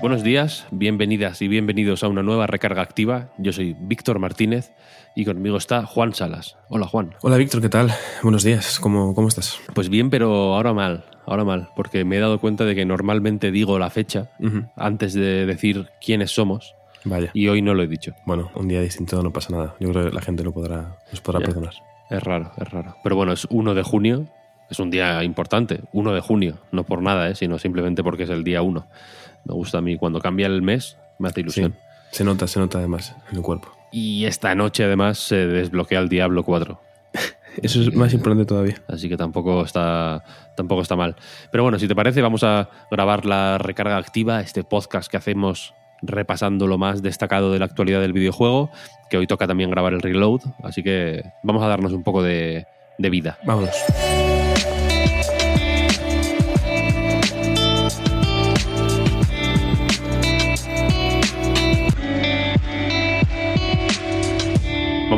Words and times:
Buenos 0.00 0.22
días, 0.22 0.66
bienvenidas 0.70 1.40
y 1.42 1.48
bienvenidos 1.48 2.04
a 2.04 2.08
una 2.08 2.22
nueva 2.22 2.46
recarga 2.46 2.82
activa. 2.82 3.28
Yo 3.38 3.52
soy 3.52 3.74
Víctor 3.78 4.18
Martínez 4.18 4.72
y 5.14 5.24
conmigo 5.24 5.56
está 5.56 5.86
Juan 5.86 6.14
Salas. 6.14 6.56
Hola 6.68 6.86
Juan. 6.86 7.14
Hola 7.22 7.36
Víctor, 7.38 7.62
¿qué 7.62 7.68
tal? 7.70 7.90
Buenos 8.22 8.44
días, 8.44 8.78
¿cómo, 8.78 9.14
cómo 9.14 9.28
estás? 9.28 9.58
Pues 9.74 9.88
bien, 9.88 10.10
pero 10.10 10.54
ahora 10.54 10.72
mal, 10.74 11.04
ahora 11.24 11.44
mal, 11.44 11.70
porque 11.74 12.04
me 12.04 12.16
he 12.16 12.20
dado 12.20 12.40
cuenta 12.40 12.64
de 12.64 12.74
que 12.74 12.84
normalmente 12.84 13.50
digo 13.50 13.78
la 13.78 13.90
fecha 13.90 14.30
antes 14.76 15.14
de 15.14 15.46
decir 15.46 15.88
quiénes 16.04 16.30
somos 16.30 16.74
Vaya. 17.04 17.30
y 17.32 17.48
hoy 17.48 17.62
no 17.62 17.72
lo 17.74 17.82
he 17.82 17.86
dicho. 17.88 18.12
Bueno, 18.26 18.50
un 18.54 18.68
día 18.68 18.82
distinto 18.82 19.22
no 19.22 19.32
pasa 19.32 19.54
nada. 19.54 19.74
Yo 19.80 19.90
creo 19.90 20.04
que 20.10 20.14
la 20.14 20.20
gente 20.22 20.44
lo 20.44 20.52
podrá, 20.52 20.98
nos 21.10 21.20
podrá 21.22 21.40
Ya. 21.40 21.46
perdonar. 21.46 21.72
Es 22.10 22.22
raro, 22.22 22.52
es 22.58 22.68
raro. 22.70 22.96
Pero 23.02 23.16
bueno, 23.16 23.32
es 23.32 23.46
1 23.50 23.74
de 23.74 23.82
junio, 23.82 24.26
es 24.70 24.78
un 24.78 24.90
día 24.90 25.24
importante, 25.24 25.80
1 25.92 26.12
de 26.12 26.20
junio, 26.20 26.58
no 26.70 26.84
por 26.84 27.02
nada, 27.02 27.30
¿eh? 27.30 27.34
sino 27.34 27.58
simplemente 27.58 28.04
porque 28.04 28.24
es 28.24 28.30
el 28.30 28.44
día 28.44 28.62
1. 28.62 28.86
Me 29.46 29.54
gusta 29.54 29.78
a 29.78 29.80
mí, 29.80 29.96
cuando 29.96 30.20
cambia 30.20 30.46
el 30.46 30.62
mes, 30.62 30.96
me 31.18 31.28
hace 31.28 31.36
Sí, 31.36 31.40
ilusión. 31.42 31.74
se 32.10 32.24
nota, 32.24 32.46
se 32.46 32.58
nota 32.60 32.78
además 32.78 33.14
en 33.30 33.36
el 33.36 33.42
cuerpo. 33.42 33.68
Y 33.92 34.24
esta 34.26 34.54
noche 34.54 34.84
además 34.84 35.18
se 35.18 35.46
desbloquea 35.46 36.00
el 36.00 36.08
Diablo 36.08 36.42
4. 36.42 36.80
Eso 37.62 37.80
es 37.80 37.94
más 37.94 38.12
importante 38.12 38.44
todavía. 38.44 38.82
Así 38.88 39.08
que 39.08 39.16
tampoco 39.16 39.62
está, 39.62 40.22
tampoco 40.56 40.82
está 40.82 40.96
mal. 40.96 41.16
Pero 41.50 41.62
bueno, 41.62 41.78
si 41.78 41.88
te 41.88 41.94
parece, 41.94 42.20
vamos 42.20 42.42
a 42.42 42.68
grabar 42.90 43.24
la 43.24 43.56
recarga 43.58 43.96
activa, 43.96 44.40
este 44.40 44.64
podcast 44.64 45.10
que 45.10 45.16
hacemos 45.16 45.72
repasando 46.02 46.66
lo 46.66 46.76
más 46.76 47.00
destacado 47.02 47.52
de 47.52 47.58
la 47.58 47.64
actualidad 47.64 48.00
del 48.02 48.12
videojuego, 48.12 48.70
que 49.08 49.16
hoy 49.16 49.26
toca 49.26 49.46
también 49.46 49.70
grabar 49.70 49.94
el 49.94 50.02
reload. 50.02 50.40
Así 50.62 50.82
que 50.82 51.22
vamos 51.42 51.62
a 51.62 51.68
darnos 51.68 51.92
un 51.92 52.02
poco 52.02 52.22
de, 52.22 52.66
de 52.98 53.10
vida. 53.10 53.38
Vámonos. 53.44 53.70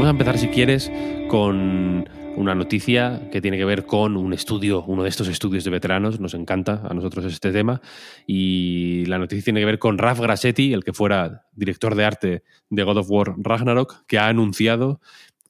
A 0.09 0.13
empezar, 0.13 0.39
si 0.39 0.49
quieres, 0.49 0.91
con 1.29 2.09
una 2.37 2.55
noticia 2.55 3.29
que 3.31 3.41
tiene 3.41 3.59
que 3.59 3.65
ver 3.65 3.85
con 3.85 4.17
un 4.17 4.33
estudio, 4.33 4.83
uno 4.85 5.03
de 5.03 5.09
estos 5.09 5.29
estudios 5.29 5.65
de 5.65 5.71
veteranos. 5.71 6.19
Nos 6.19 6.35
encanta 6.35 6.83
a 6.89 6.95
nosotros 6.95 7.25
este 7.27 7.53
tema. 7.53 7.83
Y 8.27 9.05
la 9.07 9.19
noticia 9.19 9.45
tiene 9.45 9.61
que 9.61 9.67
ver 9.67 9.79
con 9.79 9.99
Raf 9.99 10.21
Grassetti, 10.21 10.73
el 10.73 10.83
que 10.83 10.93
fuera 10.93 11.47
director 11.53 11.95
de 11.95 12.05
arte 12.05 12.43
de 12.71 12.83
God 12.83 12.99
of 12.99 13.11
War 13.11 13.35
Ragnarok, 13.37 14.07
que 14.07 14.19
ha 14.19 14.29
anunciado 14.29 15.01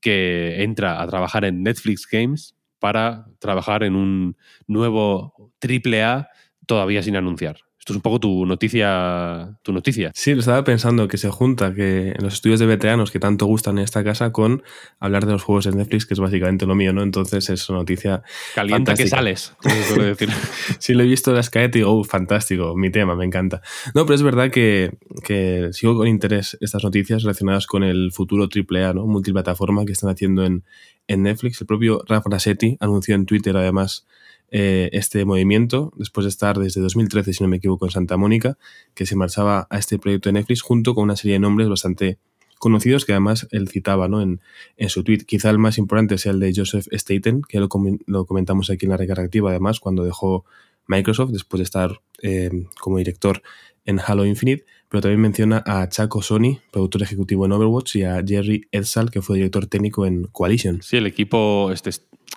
que 0.00 0.62
entra 0.62 1.00
a 1.02 1.06
trabajar 1.06 1.44
en 1.44 1.62
Netflix 1.62 2.08
Games 2.10 2.56
para 2.78 3.26
trabajar 3.38 3.84
en 3.84 3.94
un 3.94 4.36
nuevo 4.66 5.52
AAA 5.60 6.28
todavía 6.66 7.02
sin 7.02 7.16
anunciar. 7.16 7.67
Esto 7.88 7.94
es 7.94 7.96
un 7.96 8.02
poco 8.02 8.20
tu 8.20 8.44
noticia, 8.44 9.56
tu 9.62 9.72
noticia. 9.72 10.10
Sí, 10.14 10.34
lo 10.34 10.40
estaba 10.40 10.62
pensando 10.62 11.08
que 11.08 11.16
se 11.16 11.30
junta 11.30 11.72
que 11.72 12.08
en 12.08 12.22
los 12.22 12.34
estudios 12.34 12.60
de 12.60 12.66
veteranos 12.66 13.10
que 13.10 13.18
tanto 13.18 13.46
gustan 13.46 13.78
en 13.78 13.84
esta 13.84 14.04
casa 14.04 14.30
con 14.30 14.62
hablar 15.00 15.24
de 15.24 15.32
los 15.32 15.42
juegos 15.42 15.64
de 15.64 15.72
Netflix, 15.72 16.04
que 16.04 16.12
es 16.12 16.20
básicamente 16.20 16.66
lo 16.66 16.74
mío, 16.74 16.92
¿no? 16.92 17.02
Entonces 17.02 17.48
es 17.48 17.66
una 17.70 17.78
noticia 17.78 18.22
Calienta 18.54 18.94
que 18.94 19.08
sales, 19.08 19.54
como 19.62 20.02
decir. 20.02 20.28
Sí, 20.78 20.92
lo 20.92 21.02
he 21.02 21.06
visto 21.06 21.30
en 21.30 21.36
la 21.36 21.42
Skype 21.42 21.78
y 21.78 21.80
digo, 21.80 21.98
"Uh, 21.98 22.04
fantástico, 22.04 22.76
mi 22.76 22.90
tema, 22.90 23.16
me 23.16 23.24
encanta. 23.24 23.62
No, 23.94 24.04
pero 24.04 24.16
es 24.16 24.22
verdad 24.22 24.50
que, 24.50 24.98
que 25.24 25.70
sigo 25.72 25.96
con 25.96 26.08
interés 26.08 26.58
estas 26.60 26.84
noticias 26.84 27.22
relacionadas 27.22 27.66
con 27.66 27.84
el 27.84 28.12
futuro 28.12 28.50
AAA, 28.54 28.92
¿no? 28.92 29.06
Multiplataforma 29.06 29.86
que 29.86 29.92
están 29.92 30.10
haciendo 30.10 30.44
en, 30.44 30.62
en 31.06 31.22
Netflix. 31.22 31.58
El 31.62 31.66
propio 31.66 32.04
Raf 32.06 32.26
Grassetti 32.26 32.76
anunció 32.80 33.14
en 33.14 33.24
Twitter, 33.24 33.56
además, 33.56 34.06
eh, 34.50 34.88
este 34.92 35.24
movimiento, 35.24 35.92
después 35.96 36.24
de 36.24 36.28
estar 36.30 36.58
desde 36.58 36.80
2013, 36.80 37.32
si 37.32 37.42
no 37.42 37.48
me 37.48 37.56
equivoco, 37.58 37.84
en 37.86 37.90
Santa 37.92 38.16
Mónica, 38.16 38.56
que 38.94 39.06
se 39.06 39.14
marchaba 39.16 39.66
a 39.70 39.78
este 39.78 39.98
proyecto 39.98 40.28
de 40.28 40.34
Netflix 40.34 40.62
junto 40.62 40.94
con 40.94 41.04
una 41.04 41.16
serie 41.16 41.34
de 41.34 41.38
nombres 41.40 41.68
bastante 41.68 42.18
conocidos 42.58 43.04
que 43.04 43.12
además 43.12 43.46
él 43.52 43.68
citaba 43.68 44.08
¿no? 44.08 44.20
en, 44.20 44.40
en 44.76 44.88
su 44.88 45.04
tweet. 45.04 45.18
Quizá 45.26 45.50
el 45.50 45.58
más 45.58 45.78
importante 45.78 46.18
sea 46.18 46.32
el 46.32 46.40
de 46.40 46.52
Joseph 46.56 46.86
Staten, 46.90 47.42
que 47.42 47.60
lo, 47.60 47.68
comen- 47.68 48.00
lo 48.06 48.24
comentamos 48.24 48.68
aquí 48.70 48.86
en 48.86 48.90
la 48.90 48.96
recarga 48.96 49.22
activa, 49.24 49.50
además, 49.50 49.78
cuando 49.80 50.02
dejó 50.04 50.44
Microsoft, 50.86 51.30
después 51.30 51.58
de 51.58 51.64
estar 51.64 52.00
eh, 52.22 52.50
como 52.80 52.98
director 52.98 53.42
en 53.84 54.00
Halo 54.04 54.24
Infinite, 54.26 54.64
pero 54.88 55.00
también 55.00 55.20
menciona 55.20 55.62
a 55.66 55.88
Chaco 55.88 56.22
Sony, 56.22 56.60
productor 56.70 57.02
ejecutivo 57.02 57.44
en 57.46 57.52
Overwatch, 57.52 57.96
y 57.96 58.04
a 58.04 58.22
Jerry 58.26 58.68
Edsal, 58.72 59.10
que 59.10 59.22
fue 59.22 59.36
director 59.36 59.66
técnico 59.66 60.06
en 60.06 60.24
Coalition. 60.24 60.82
Sí, 60.82 60.96
el 60.96 61.06
equipo, 61.06 61.70
este, 61.72 61.90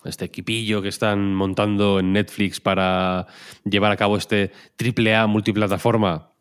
este 0.03 0.25
equipillo 0.25 0.81
que 0.81 0.89
están 0.89 1.33
montando 1.33 1.99
en 1.99 2.13
Netflix 2.13 2.59
para 2.59 3.27
llevar 3.63 3.91
a 3.91 3.97
cabo 3.97 4.17
este 4.17 4.51
triple 4.75 5.15
A 5.15 5.27
multiplataforma, 5.27 6.31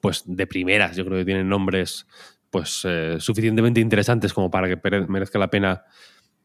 pues 0.00 0.22
de 0.26 0.46
primeras, 0.46 0.96
yo 0.96 1.04
creo 1.04 1.18
que 1.18 1.24
tienen 1.24 1.48
nombres 1.48 2.06
pues 2.50 2.82
eh, 2.84 3.16
suficientemente 3.18 3.80
interesantes 3.80 4.32
como 4.32 4.50
para 4.50 4.68
que 4.68 4.80
merezca 5.08 5.38
la 5.38 5.50
pena 5.50 5.84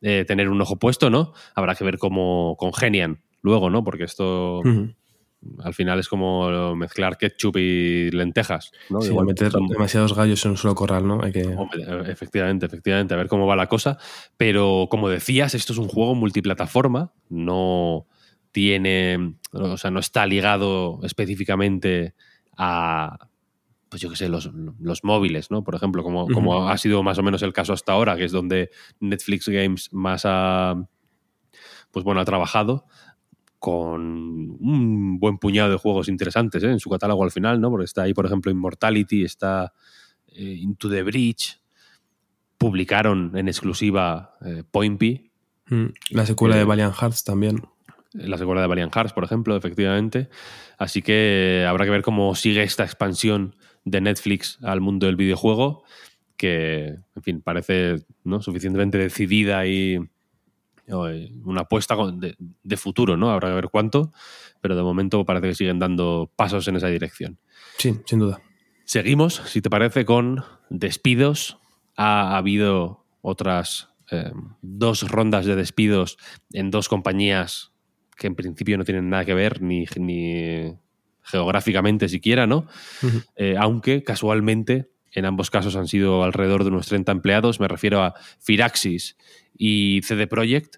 eh, 0.01 0.25
tener 0.28 0.50
un 0.50 0.59
ojo 0.62 0.78
puesto, 0.78 1.09
¿no? 1.09 1.34
Habrá 1.56 1.75
que 1.75 1.84
ver 1.84 1.97
cómo 1.97 2.56
congenian 2.57 3.22
luego, 3.41 3.69
¿no? 3.69 3.84
Porque 3.84 4.03
esto. 4.03 4.62
Al 5.63 5.74
final 5.74 6.00
es 6.00 6.07
como 6.07 6.75
mezclar 6.75 7.18
ketchup 7.18 7.57
y 7.57 8.12
lentejas, 8.12 8.72
¿no? 8.90 9.02
Sí, 9.02 9.09
Igual 9.09 9.25
meter 9.25 9.52
son- 9.52 9.68
demasiados 9.68 10.16
gallos 10.16 10.44
en 10.46 10.52
un 10.52 10.57
solo 10.57 10.75
corral, 10.75 11.07
¿no? 11.07 11.22
Hay 11.24 11.31
que... 11.31 11.56
Efectivamente, 12.07 12.66
efectivamente, 12.66 13.13
a 13.13 13.18
ver 13.18 13.28
cómo 13.28 13.47
va 13.47 13.56
la 13.56 13.68
cosa. 13.68 13.97
Pero 14.38 14.88
como 14.90 15.09
decías, 15.09 15.56
esto 15.56 15.74
es 15.74 15.80
un 15.80 15.88
juego 15.88 16.13
multiplataforma, 16.16 17.12
no 17.30 18.06
tiene, 18.51 19.35
o 19.53 19.78
sea, 19.78 19.91
no 19.91 20.00
está 20.00 20.25
ligado 20.28 21.00
específicamente 21.03 22.13
a, 22.57 23.18
pues 23.90 24.01
yo 24.01 24.09
qué 24.09 24.16
sé, 24.16 24.30
los, 24.30 24.51
los 24.80 25.03
móviles, 25.03 25.50
¿no? 25.51 25.63
Por 25.63 25.74
ejemplo, 25.75 26.03
como, 26.03 26.28
como 26.28 26.68
ha 26.69 26.78
sido 26.78 27.01
más 27.01 27.18
o 27.18 27.24
menos 27.24 27.41
el 27.41 27.53
caso 27.53 27.74
hasta 27.74 27.94
ahora, 27.94 28.16
que 28.16 28.25
es 28.25 28.31
donde 28.31 28.69
Netflix 29.00 29.47
Games 29.50 29.90
más 29.94 30.24
ha, 30.25 30.75
pues 31.91 32.03
bueno, 32.06 32.22
ha 32.22 32.25
trabajado 32.25 32.85
con 33.62 34.02
un 34.60 35.20
buen 35.20 35.38
puñado 35.38 35.70
de 35.70 35.78
juegos 35.78 36.10
interesantes 36.10 36.64
¿eh? 36.64 36.72
en 36.72 36.80
su 36.80 36.90
catálogo 36.90 37.24
al 37.24 37.30
final, 37.30 37.62
¿no? 37.62 37.70
Porque 37.70 37.86
está 37.86 38.02
ahí, 38.02 38.14
por 38.16 38.26
ejemplo, 38.26 38.52
Immortality, 38.52 39.24
está 39.24 39.72
eh, 40.30 40.58
Into 40.60 40.90
the 40.90 41.04
Breach, 41.04 41.62
publicaron 42.58 43.38
en 43.38 43.48
exclusiva 43.48 44.36
eh, 44.44 44.64
Point 44.70 45.00
P, 45.00 45.32
Mm, 45.68 45.86
La 46.10 46.26
secuela 46.26 46.56
Eh, 46.56 46.60
de 46.60 46.66
Valiant 46.66 46.94
Hearts 46.94 47.24
también. 47.24 47.62
la 48.14 48.38
secuela 48.38 48.60
de 48.62 48.68
Valiant 48.68 48.94
Hearts, 48.94 49.14
por 49.14 49.24
ejemplo, 49.24 49.56
efectivamente. 49.56 50.28
Así 50.78 51.02
que 51.02 51.66
habrá 51.70 51.86
que 51.86 51.92
ver 51.92 52.02
cómo 52.02 52.36
sigue 52.36 52.62
esta 52.64 52.84
expansión 52.84 53.56
de 53.86 54.02
Netflix 54.02 54.58
al 54.64 54.82
mundo 54.82 55.06
del 55.06 55.16
videojuego, 55.16 55.84
que, 56.36 56.88
en 57.16 57.24
fin, 57.24 57.42
parece 57.42 58.04
¿no? 58.26 58.42
suficientemente 58.42 58.98
decidida 58.98 59.66
y 59.66 59.94
eh, 59.96 60.11
una 60.91 61.62
apuesta 61.62 61.96
de, 62.13 62.35
de 62.38 62.78
futuro, 62.78 63.18
¿no? 63.18 63.31
Habrá 63.31 63.50
que 63.50 63.56
ver 63.56 63.69
cuánto, 63.69 64.12
pero 64.62 64.75
de 64.75 64.83
momento 64.83 65.25
parece 65.25 65.50
que 65.50 65.56
siguen 65.56 65.80
dando 65.80 66.31
pasos 66.36 66.68
en 66.68 66.75
esa 66.75 66.88
dirección. 66.88 67.39
Sí, 67.77 68.00
sin 68.06 68.19
duda. 68.19 68.42
Seguimos, 68.86 69.42
si 69.45 69.62
te 69.62 69.69
parece, 69.69 70.06
con 70.06 70.44
despidos. 70.69 71.57
Ha 71.95 72.36
habido 72.36 73.06
otras 73.21 73.89
eh, 74.12 74.31
dos 74.62 75.10
rondas 75.10 75.45
de 75.45 75.56
despidos 75.56 76.18
en 76.51 76.71
dos 76.71 76.89
compañías 76.89 77.71
que 78.18 78.27
en 78.27 78.36
principio 78.36 78.77
no 78.77 78.83
tienen 78.83 79.10
nada 79.10 79.25
que 79.25 79.33
ver, 79.33 79.62
ni, 79.62 79.86
ni 79.95 80.75
geográficamente 81.24 82.10
siquiera, 82.10 82.45
¿no? 82.45 82.68
Eh, 83.36 83.56
aunque 83.57 84.04
casualmente 84.04 84.92
en 85.13 85.25
ambos 85.25 85.50
casos 85.50 85.75
han 85.75 85.88
sido 85.88 86.24
alrededor 86.24 86.63
de 86.63 86.69
unos 86.69 86.88
30 86.88 87.12
empleados. 87.12 87.60
Me 87.60 87.68
refiero 87.68 88.01
a 88.01 88.13
Firaxis 88.39 89.18
y 89.57 90.01
CD 90.04 90.27
Projekt, 90.27 90.77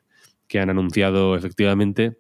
que 0.54 0.60
han 0.60 0.70
anunciado 0.70 1.36
efectivamente 1.36 2.16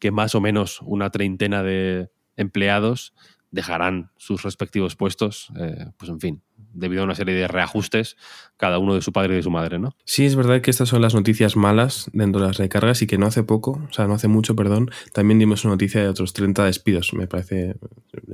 que 0.00 0.10
más 0.10 0.34
o 0.34 0.40
menos 0.40 0.80
una 0.82 1.10
treintena 1.10 1.62
de 1.62 2.10
empleados 2.36 3.14
dejarán 3.54 4.10
sus 4.16 4.42
respectivos 4.42 4.96
puestos, 4.96 5.48
eh, 5.60 5.86
pues 5.96 6.10
en 6.10 6.18
fin, 6.18 6.42
debido 6.72 7.02
a 7.02 7.04
una 7.04 7.14
serie 7.14 7.36
de 7.36 7.46
reajustes, 7.46 8.16
cada 8.56 8.80
uno 8.80 8.96
de 8.96 9.00
su 9.00 9.12
padre 9.12 9.34
y 9.34 9.36
de 9.36 9.42
su 9.44 9.50
madre, 9.52 9.78
¿no? 9.78 9.94
Sí, 10.04 10.26
es 10.26 10.34
verdad 10.34 10.60
que 10.60 10.72
estas 10.72 10.88
son 10.88 11.00
las 11.00 11.14
noticias 11.14 11.54
malas 11.54 12.10
dentro 12.12 12.40
de 12.40 12.48
las 12.48 12.56
recargas 12.56 13.00
y 13.02 13.06
que 13.06 13.16
no 13.16 13.26
hace 13.26 13.44
poco, 13.44 13.80
o 13.88 13.92
sea, 13.92 14.08
no 14.08 14.14
hace 14.14 14.26
mucho, 14.26 14.56
perdón, 14.56 14.90
también 15.12 15.38
dimos 15.38 15.64
una 15.64 15.74
noticia 15.74 16.02
de 16.02 16.08
otros 16.08 16.32
30 16.32 16.64
despidos. 16.64 17.14
Me 17.14 17.28
parece 17.28 17.76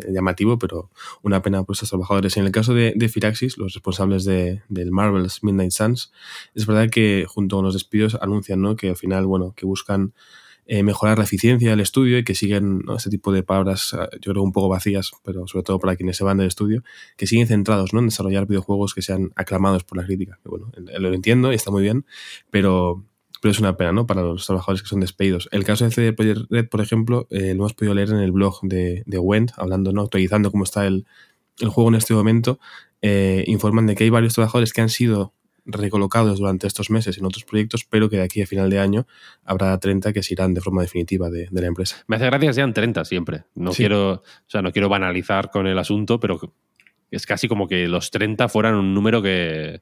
llamativo, 0.09 0.59
pero 0.59 0.91
una 1.21 1.43
pena 1.43 1.65
por 1.65 1.75
estos 1.75 1.91
trabajadores. 1.91 2.39
En 2.39 2.47
el 2.47 2.51
caso 2.51 2.73
de, 2.73 3.09
Firaxis, 3.13 3.59
los 3.59 3.75
responsables 3.75 4.25
de, 4.25 4.63
del 4.71 4.91
Marvel's 4.91 5.45
Midnight 5.45 5.73
Suns, 5.73 6.13
es 6.55 6.65
verdad 6.65 6.89
que 6.89 7.27
junto 7.29 7.57
con 7.57 7.67
los 7.67 7.75
despidos 7.75 8.17
anuncian 8.23 8.63
¿no? 8.63 8.75
que 8.75 8.89
al 8.89 8.97
final, 8.97 9.27
bueno, 9.27 9.53
que 9.55 9.67
buscan 9.67 10.15
eh, 10.67 10.83
mejorar 10.83 11.19
la 11.19 11.25
eficiencia 11.25 11.71
del 11.71 11.81
estudio 11.81 12.19
y 12.19 12.25
que 12.25 12.35
siguen 12.35 12.83
este 12.97 13.11
tipo 13.11 13.33
de 13.33 13.43
palabras, 13.43 13.93
eh, 13.93 14.19
yo 14.21 14.33
creo, 14.33 14.43
un 14.43 14.53
poco 14.53 14.69
vacías, 14.69 15.11
pero 15.25 15.47
sobre 15.47 15.65
todo 15.65 15.79
para 15.79 15.97
quienes 15.97 16.17
se 16.17 16.25
van 16.25 16.39
del 16.39 16.47
estudio, 16.47 16.83
que 17.17 17.27
siguen 17.27 17.47
centrados 17.47 17.93
¿no? 17.93 18.01
en 18.01 18.07
desarrollar 18.07 18.47
videojuegos 18.47 18.95
que 18.95 19.03
sean 19.03 19.33
aclamados 19.37 19.85
por 19.85 19.99
la 19.99 20.05
crítica. 20.05 20.39
bueno, 20.45 20.71
lo 20.77 21.13
entiendo 21.13 21.53
y 21.53 21.57
está 21.57 21.71
muy 21.71 21.83
bien, 21.83 22.07
pero, 22.51 23.05
pero 23.41 23.51
es 23.51 23.59
una 23.59 23.77
pena 23.77 23.93
¿no? 23.93 24.07
para 24.07 24.23
los 24.23 24.47
trabajadores 24.47 24.83
que 24.83 24.89
son 24.89 25.01
despedidos. 25.01 25.49
El 25.51 25.65
caso 25.65 25.85
de 25.85 25.91
CD 25.91 26.13
Projekt 26.13 26.51
Red, 26.51 26.69
por 26.69 26.81
ejemplo, 26.81 27.27
eh, 27.31 27.55
lo 27.55 27.63
hemos 27.63 27.75
podido 27.75 27.95
leer 27.95 28.11
en 28.11 28.19
el 28.19 28.31
blog 28.31 28.61
de, 28.63 29.03
de 29.07 29.19
Wendt, 29.19 29.53
hablando, 29.57 29.93
¿no? 29.93 30.03
actualizando 30.03 30.51
cómo 30.51 30.65
está 30.65 30.87
el, 30.87 31.05
el 31.59 31.69
juego 31.69 31.89
en 31.89 31.97
este 31.97 32.15
momento. 32.15 32.61
informan 33.03 33.87
de 33.87 33.97
que 33.97 34.05
hay 34.05 34.11
varios 34.11 34.35
trabajadores 34.35 34.73
que 34.73 34.83
han 34.83 34.89
sido 34.89 35.33
recolocados 35.65 36.39
durante 36.39 36.67
estos 36.67 36.91
meses 36.91 37.19
en 37.19 37.25
otros 37.25 37.45
proyectos, 37.45 37.85
pero 37.89 38.09
que 38.09 38.17
de 38.17 38.23
aquí 38.23 38.43
a 38.43 38.47
final 38.47 38.71
de 38.71 38.79
año 38.79 39.07
habrá 39.45 39.79
30 39.79 40.13
que 40.13 40.23
se 40.23 40.35
irán 40.35 40.55
de 40.55 40.61
forma 40.61 40.83
definitiva 40.83 41.31
de, 41.31 41.49
la 41.51 41.67
empresa. 41.67 42.03
Me 42.07 42.17
hace 42.17 42.27
gracia 42.27 42.49
que 42.49 42.55
sean 42.55 42.73
30 42.73 43.05
siempre. 43.05 43.45
No 43.55 43.73
quiero, 43.73 44.13
o 44.13 44.23
sea, 44.47 44.63
no 44.63 44.73
quiero 44.73 44.89
banalizar 44.89 45.51
con 45.51 45.67
el 45.67 45.79
asunto, 45.79 46.21
pero 46.21 46.41
es 47.11 47.27
casi 47.27 47.49
como 47.49 47.67
que 47.69 47.89
los 47.89 48.11
30 48.11 48.49
fueran 48.49 48.75
un 48.75 48.95
número 48.95 49.23
que 49.23 49.81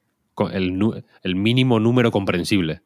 el, 0.51 1.03
el 1.23 1.35
mínimo 1.35 1.79
número 1.79 2.11
comprensible 2.11 2.81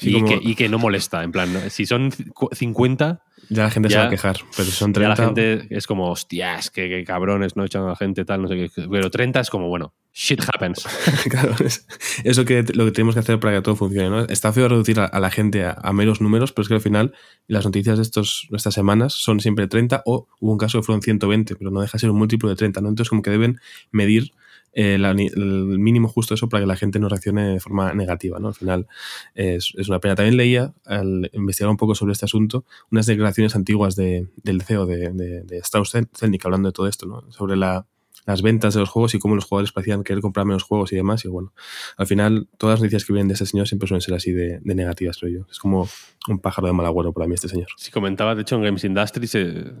y, 0.00 0.54
que, 0.54 0.68
no 0.68 0.78
molesta. 0.78 1.22
En 1.22 1.32
plan, 1.32 1.70
si 1.70 1.86
son 1.86 2.10
50. 2.52 3.22
Ya 3.50 3.64
la 3.64 3.70
gente 3.70 3.90
se 3.90 3.98
va 3.98 4.06
a 4.06 4.10
quejar, 4.10 4.38
pero 4.56 4.64
si 4.64 4.72
son 4.72 4.92
30. 4.92 5.00
Ya 5.02 5.08
la 5.08 5.28
gente 5.28 5.66
es 5.70 5.86
como, 5.86 6.10
hostias, 6.10 6.70
que, 6.70 7.04
cabrones, 7.04 7.56
no 7.56 7.64
echan 7.64 7.82
a 7.82 7.88
la 7.88 7.96
gente, 7.96 8.24
tal, 8.24 8.42
no 8.42 8.48
sé 8.48 8.56
qué. 8.56 8.70
Pero 8.90 9.10
30 9.10 9.40
es 9.40 9.50
como, 9.50 9.68
bueno, 9.68 9.92
shit 10.14 10.40
happens. 10.42 10.86
claro, 11.30 11.54
es 11.62 11.86
eso 12.24 12.44
que 12.44 12.64
lo 12.72 12.86
que 12.86 12.92
tenemos 12.92 13.14
que 13.14 13.20
hacer 13.20 13.38
para 13.40 13.56
que 13.56 13.62
todo 13.62 13.76
funcione. 13.76 14.08
¿no? 14.08 14.20
Está 14.20 14.52
feo 14.52 14.68
reducir 14.68 14.98
a, 14.98 15.20
la 15.20 15.30
gente 15.30 15.64
a, 15.64 15.92
menos 15.92 16.20
números, 16.20 16.52
pero 16.52 16.62
es 16.62 16.68
que 16.68 16.74
al 16.74 16.80
final 16.80 17.12
las 17.46 17.64
noticias 17.64 17.98
de, 17.98 18.02
estos, 18.02 18.48
estas 18.52 18.74
semanas 18.74 19.12
son 19.12 19.40
siempre 19.40 19.66
30 19.66 20.02
o 20.06 20.28
hubo 20.40 20.52
un 20.52 20.58
caso 20.58 20.78
que 20.78 20.84
fueron 20.84 21.02
120, 21.02 21.56
pero 21.56 21.70
no 21.70 21.80
deja 21.80 21.92
de 21.92 22.00
ser 22.00 22.10
un 22.10 22.16
múltiplo 22.16 22.48
de 22.48 22.56
30. 22.56 22.80
¿no? 22.80 22.88
Entonces, 22.88 23.10
como 23.10 23.22
que 23.22 23.30
deben 23.30 23.60
medir 23.90 24.32
eh, 24.74 24.94
el 24.96 25.78
mínimo 25.78 26.08
justo 26.08 26.34
eso 26.34 26.48
para 26.48 26.62
que 26.62 26.66
la 26.66 26.76
gente 26.76 26.98
no 26.98 27.08
reaccione 27.08 27.54
de 27.54 27.60
forma 27.60 27.94
negativa. 27.94 28.38
¿no? 28.38 28.48
Al 28.48 28.54
final 28.54 28.86
es, 29.34 29.74
una 29.88 30.00
pena. 30.00 30.14
También 30.14 30.36
leía, 30.36 30.74
al 30.84 31.30
investigar 31.32 31.70
un 31.70 31.76
poco 31.76 31.94
sobre 31.94 32.12
este 32.12 32.24
asunto, 32.24 32.64
unas 32.90 33.06
declaraciones 33.06 33.54
antiguas 33.54 33.96
de, 33.96 34.28
del 34.42 34.62
CEO 34.62 34.86
de, 34.86 35.10
de, 35.10 35.42
de 35.42 35.58
Strauss-Zelnick 35.58 36.44
hablando 36.44 36.68
de 36.68 36.72
todo 36.72 36.88
esto, 36.88 37.06
¿no? 37.06 37.30
sobre 37.30 37.56
la, 37.56 37.86
las 38.26 38.42
ventas 38.42 38.74
de 38.74 38.80
los 38.80 38.88
juegos 38.88 39.14
y 39.14 39.18
cómo 39.18 39.34
los 39.34 39.44
jugadores 39.44 39.72
parecían 39.72 40.02
querer 40.02 40.22
comprar 40.22 40.46
menos 40.46 40.62
juegos 40.62 40.92
y 40.92 40.96
demás. 40.96 41.24
Y 41.24 41.28
bueno, 41.28 41.52
al 41.96 42.06
final 42.06 42.48
todas 42.58 42.74
las 42.74 42.80
noticias 42.80 43.04
que 43.04 43.12
vienen 43.12 43.28
de 43.28 43.34
este 43.34 43.46
señor 43.46 43.68
siempre 43.68 43.86
suelen 43.88 44.00
ser 44.00 44.14
así 44.14 44.32
de, 44.32 44.60
negativas, 44.64 45.18
creo 45.18 45.40
yo. 45.40 45.46
Es 45.50 45.58
como 45.58 45.88
un 46.28 46.38
pájaro 46.38 46.66
de 46.68 46.72
mal 46.72 46.86
agüero 46.86 47.12
para 47.12 47.26
mí 47.26 47.34
este 47.34 47.48
señor. 47.48 47.68
Sí, 47.76 47.90
comentaba, 47.90 48.34
de 48.34 48.42
hecho, 48.42 48.56
en 48.56 48.62
Games 48.62 48.84
Industry 48.84 49.28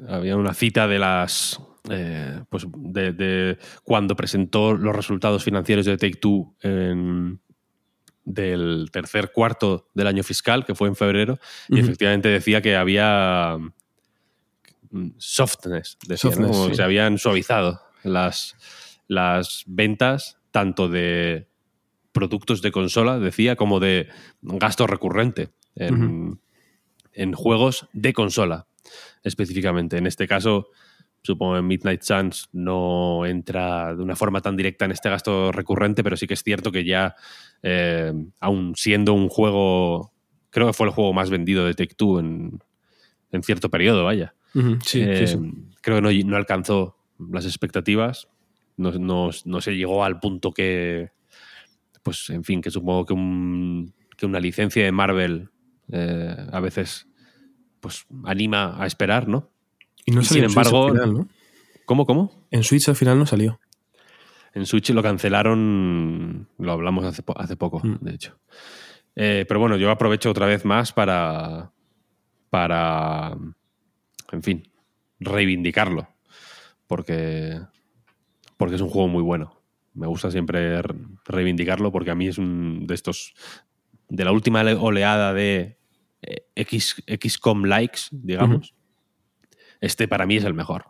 había 0.08 0.36
una 0.36 0.54
cita 0.54 0.86
de 0.86 0.98
las 0.98 1.60
eh, 1.90 2.40
pues 2.48 2.66
de, 2.74 3.58
cuando 3.82 4.16
presentó 4.16 4.74
los 4.74 4.94
resultados 4.94 5.44
financieros 5.44 5.86
de 5.86 5.96
Take 5.96 6.16
Two 6.16 6.54
del 8.24 8.88
tercer 8.90 9.32
cuarto 9.32 9.90
del 9.94 10.06
año 10.06 10.22
fiscal, 10.22 10.64
que 10.64 10.74
fue 10.74 10.88
en 10.88 10.96
febrero, 10.96 11.38
y 11.68 11.80
efectivamente 11.80 12.30
decía 12.30 12.62
que 12.62 12.74
había 12.74 13.58
mm, 14.90 15.08
softness, 15.18 15.98
decía, 16.06 16.30
se 16.72 16.82
habían 16.82 17.18
suavizado 17.18 17.83
las, 18.04 18.56
las 19.08 19.64
ventas 19.66 20.38
tanto 20.50 20.88
de 20.88 21.48
productos 22.12 22.62
de 22.62 22.70
consola, 22.70 23.18
decía, 23.18 23.56
como 23.56 23.80
de 23.80 24.08
gasto 24.40 24.86
recurrente 24.86 25.50
en, 25.74 26.40
en 27.12 27.32
juegos 27.32 27.88
de 27.92 28.12
consola 28.12 28.66
específicamente. 29.24 29.96
En 29.96 30.06
este 30.06 30.28
caso, 30.28 30.68
supongo 31.24 31.54
que 31.54 31.62
Midnight 31.62 32.02
Suns 32.02 32.48
no 32.52 33.26
entra 33.26 33.94
de 33.94 34.02
una 34.02 34.14
forma 34.14 34.40
tan 34.40 34.56
directa 34.56 34.84
en 34.84 34.92
este 34.92 35.08
gasto 35.08 35.50
recurrente, 35.50 36.04
pero 36.04 36.16
sí 36.16 36.26
que 36.26 36.34
es 36.34 36.42
cierto 36.42 36.70
que 36.70 36.84
ya, 36.84 37.16
eh, 37.62 38.12
aún 38.40 38.74
siendo 38.76 39.14
un 39.14 39.28
juego, 39.28 40.12
creo 40.50 40.66
que 40.68 40.72
fue 40.74 40.86
el 40.86 40.92
juego 40.92 41.12
más 41.14 41.30
vendido 41.30 41.64
de 41.64 41.74
Take 41.74 41.94
Two 41.94 42.20
en, 42.20 42.60
cierto 43.42 43.68
periodo, 43.68 44.04
vaya. 44.04 44.34
Eh, 44.54 45.38
creo 45.80 46.00
que 46.00 46.24
no, 46.24 46.36
alcanzó 46.36 46.96
las 47.18 47.44
expectativas, 47.44 48.28
no, 48.76 49.32
se 49.32 49.76
llegó 49.76 50.04
al 50.04 50.20
punto 50.20 50.52
que, 50.52 51.10
pues, 52.02 52.30
en 52.30 52.44
fin, 52.44 52.60
que 52.60 52.70
supongo 52.70 53.06
que, 53.06 54.26
una 54.26 54.40
licencia 54.40 54.82
de 54.82 54.92
Marvel 54.92 55.50
eh, 55.92 56.34
a 56.50 56.60
veces 56.60 57.06
pues 57.80 58.06
anima 58.24 58.82
a 58.82 58.86
esperar, 58.86 59.28
¿no? 59.28 59.50
Y 60.06 60.12
no 60.12 60.22
salió 60.22 60.48
sin 60.48 60.50
embargo, 60.50 60.86
al 60.86 60.92
final, 60.92 61.12
¿no? 61.12 61.28
¿Cómo, 61.84 62.06
cómo? 62.06 62.46
En 62.50 62.62
Switch 62.62 62.88
al 62.88 62.96
final 62.96 63.18
no 63.18 63.26
salió. 63.26 63.60
En 64.54 64.64
Switch 64.64 64.88
lo 64.90 65.02
cancelaron, 65.02 66.48
lo 66.58 66.72
hablamos 66.72 67.04
hace, 67.04 67.22
hace 67.36 67.56
poco, 67.56 67.80
mm. 67.84 67.98
de 68.00 68.14
hecho. 68.14 68.38
Eh, 69.16 69.44
pero 69.46 69.60
bueno, 69.60 69.76
yo 69.76 69.90
aprovecho 69.90 70.30
otra 70.30 70.46
vez 70.46 70.64
más 70.64 70.92
para, 70.92 71.72
para, 72.50 73.36
en 74.32 74.42
fin, 74.42 74.72
reivindicarlo. 75.20 76.08
Porque, 76.86 77.60
porque 78.56 78.74
es 78.76 78.80
un 78.80 78.88
juego 78.88 79.08
muy 79.08 79.22
bueno. 79.22 79.60
Me 79.94 80.06
gusta 80.06 80.30
siempre 80.30 80.80
reivindicarlo 81.24 81.92
porque 81.92 82.10
a 82.10 82.14
mí 82.14 82.26
es 82.26 82.38
un 82.38 82.86
de 82.86 82.94
estos, 82.94 83.34
de 84.08 84.24
la 84.24 84.32
última 84.32 84.62
oleada 84.62 85.32
de 85.32 85.78
eh, 86.22 86.46
X, 86.56 87.02
XCOM 87.06 87.64
likes, 87.64 88.02
digamos 88.10 88.74
este 89.84 90.08
para 90.08 90.26
mí 90.26 90.36
es 90.36 90.44
el 90.44 90.54
mejor. 90.54 90.86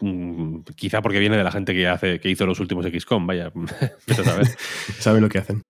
Mm, 0.00 0.60
quizá 0.76 1.02
porque 1.02 1.18
viene 1.18 1.36
de 1.36 1.44
la 1.44 1.50
gente 1.50 1.74
que 1.74 1.86
hace 1.88 2.18
que 2.20 2.30
hizo 2.30 2.46
los 2.46 2.60
últimos 2.60 2.86
XCOM, 2.86 3.26
vaya, 3.26 3.52
Sabe 4.98 5.20
lo 5.20 5.28
que 5.28 5.38
hacen. 5.38 5.62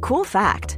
Cool 0.00 0.26
fact, 0.26 0.77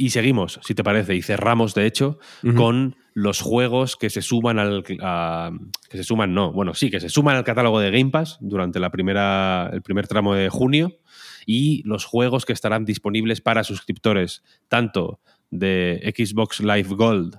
Y 0.00 0.10
seguimos, 0.10 0.60
si 0.62 0.76
te 0.76 0.84
parece, 0.84 1.16
y 1.16 1.22
cerramos, 1.22 1.74
de 1.74 1.84
hecho, 1.84 2.20
uh 2.44 2.46
-huh. 2.46 2.54
con 2.54 2.96
los 3.14 3.40
juegos 3.40 3.96
que 3.96 4.10
se 4.10 4.22
suman 4.22 4.60
al. 4.60 4.84
A, 5.02 5.50
que 5.90 5.96
se 5.96 6.04
suman, 6.04 6.32
no, 6.32 6.52
bueno, 6.52 6.72
sí, 6.72 6.88
que 6.88 7.00
se 7.00 7.08
suman 7.08 7.34
al 7.34 7.42
catálogo 7.42 7.80
de 7.80 7.90
Game 7.90 8.10
Pass 8.12 8.38
durante 8.40 8.78
la 8.78 8.90
primera, 8.90 9.68
el 9.72 9.82
primer 9.82 10.06
tramo 10.06 10.34
de 10.34 10.50
junio 10.50 10.98
y 11.46 11.82
los 11.84 12.04
juegos 12.04 12.46
que 12.46 12.52
estarán 12.52 12.84
disponibles 12.84 13.40
para 13.40 13.64
suscriptores, 13.64 14.44
tanto 14.68 15.18
de 15.50 16.14
Xbox 16.16 16.60
Live 16.60 16.94
Gold 16.94 17.36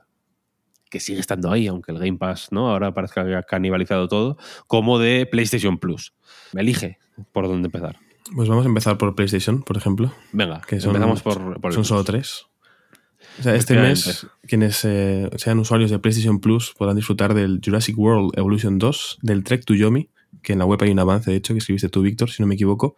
que 0.89 0.99
sigue 0.99 1.19
estando 1.19 1.51
ahí, 1.51 1.67
aunque 1.67 1.91
el 1.91 1.99
Game 1.99 2.17
Pass 2.17 2.51
¿no? 2.51 2.69
ahora 2.69 2.93
parezca 2.93 3.23
que 3.23 3.35
ha 3.35 3.43
canibalizado 3.43 4.07
todo, 4.07 4.37
como 4.67 4.99
de 4.99 5.27
PlayStation 5.27 5.77
Plus. 5.77 6.13
Me 6.51 6.61
elige 6.61 6.97
por 7.31 7.47
dónde 7.47 7.67
empezar. 7.67 7.97
Pues 8.35 8.49
vamos 8.49 8.65
a 8.65 8.69
empezar 8.69 8.97
por 8.97 9.15
PlayStation, 9.15 9.61
por 9.61 9.77
ejemplo. 9.77 10.11
Venga, 10.31 10.61
que 10.61 10.79
son, 10.79 10.95
empezamos 10.95 11.21
por, 11.21 11.73
Son 11.73 11.85
solo 11.85 12.03
tres. 12.03 12.47
O 13.39 13.43
sea, 13.43 13.55
este 13.55 13.75
mes, 13.75 14.27
quienes 14.47 14.83
eh, 14.83 15.29
sean 15.37 15.59
usuarios 15.59 15.91
de 15.91 15.99
PlayStation 15.99 16.39
Plus 16.39 16.73
podrán 16.77 16.95
disfrutar 16.95 17.33
del 17.33 17.61
Jurassic 17.63 17.97
World 17.97 18.37
Evolution 18.37 18.79
2, 18.79 19.19
del 19.21 19.43
Trek 19.43 19.65
to 19.65 19.75
Yomi, 19.75 20.09
que 20.41 20.53
en 20.53 20.59
la 20.59 20.65
web 20.65 20.81
hay 20.81 20.91
un 20.91 20.99
avance, 20.99 21.31
de 21.31 21.37
hecho, 21.37 21.53
que 21.53 21.59
escribiste 21.59 21.89
tú, 21.89 22.01
Víctor, 22.01 22.29
si 22.29 22.41
no 22.41 22.47
me 22.47 22.55
equivoco, 22.55 22.95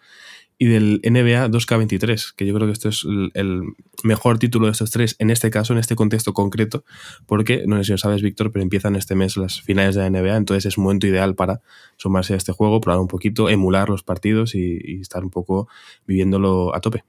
y 0.61 0.67
del 0.67 1.01
NBA 1.03 1.49
2K23, 1.49 2.35
que 2.35 2.45
yo 2.45 2.53
creo 2.53 2.67
que 2.67 2.73
esto 2.73 2.87
es 2.87 3.03
el, 3.33 3.63
mejor 4.03 4.37
título 4.37 4.67
de 4.67 4.73
estos 4.73 4.91
tres, 4.91 5.15
en 5.17 5.31
este 5.31 5.49
caso, 5.49 5.73
en 5.73 5.79
este 5.79 5.95
contexto 5.95 6.33
concreto, 6.33 6.83
porque, 7.25 7.63
no 7.65 7.77
sé 7.77 7.85
si 7.85 7.91
lo 7.93 7.97
sabes, 7.97 8.21
Víctor, 8.21 8.51
pero 8.51 8.61
empiezan 8.61 8.95
este 8.95 9.15
mes 9.15 9.37
las 9.37 9.59
finales 9.61 9.95
de 9.95 10.01
la 10.01 10.09
NBA, 10.11 10.37
entonces 10.37 10.67
es 10.67 10.77
un 10.77 10.83
momento 10.83 11.07
ideal 11.07 11.33
para 11.33 11.61
sumarse 11.97 12.35
a 12.35 12.37
este 12.37 12.51
juego, 12.51 12.79
probar 12.79 12.99
un 12.99 13.07
poquito, 13.07 13.49
emular 13.49 13.89
los 13.89 14.03
partidos 14.03 14.53
y, 14.53 15.01
estar 15.01 15.23
un 15.23 15.31
poco 15.31 15.67
viviéndolo 16.05 16.75
a 16.75 16.79
tope. 16.79 17.03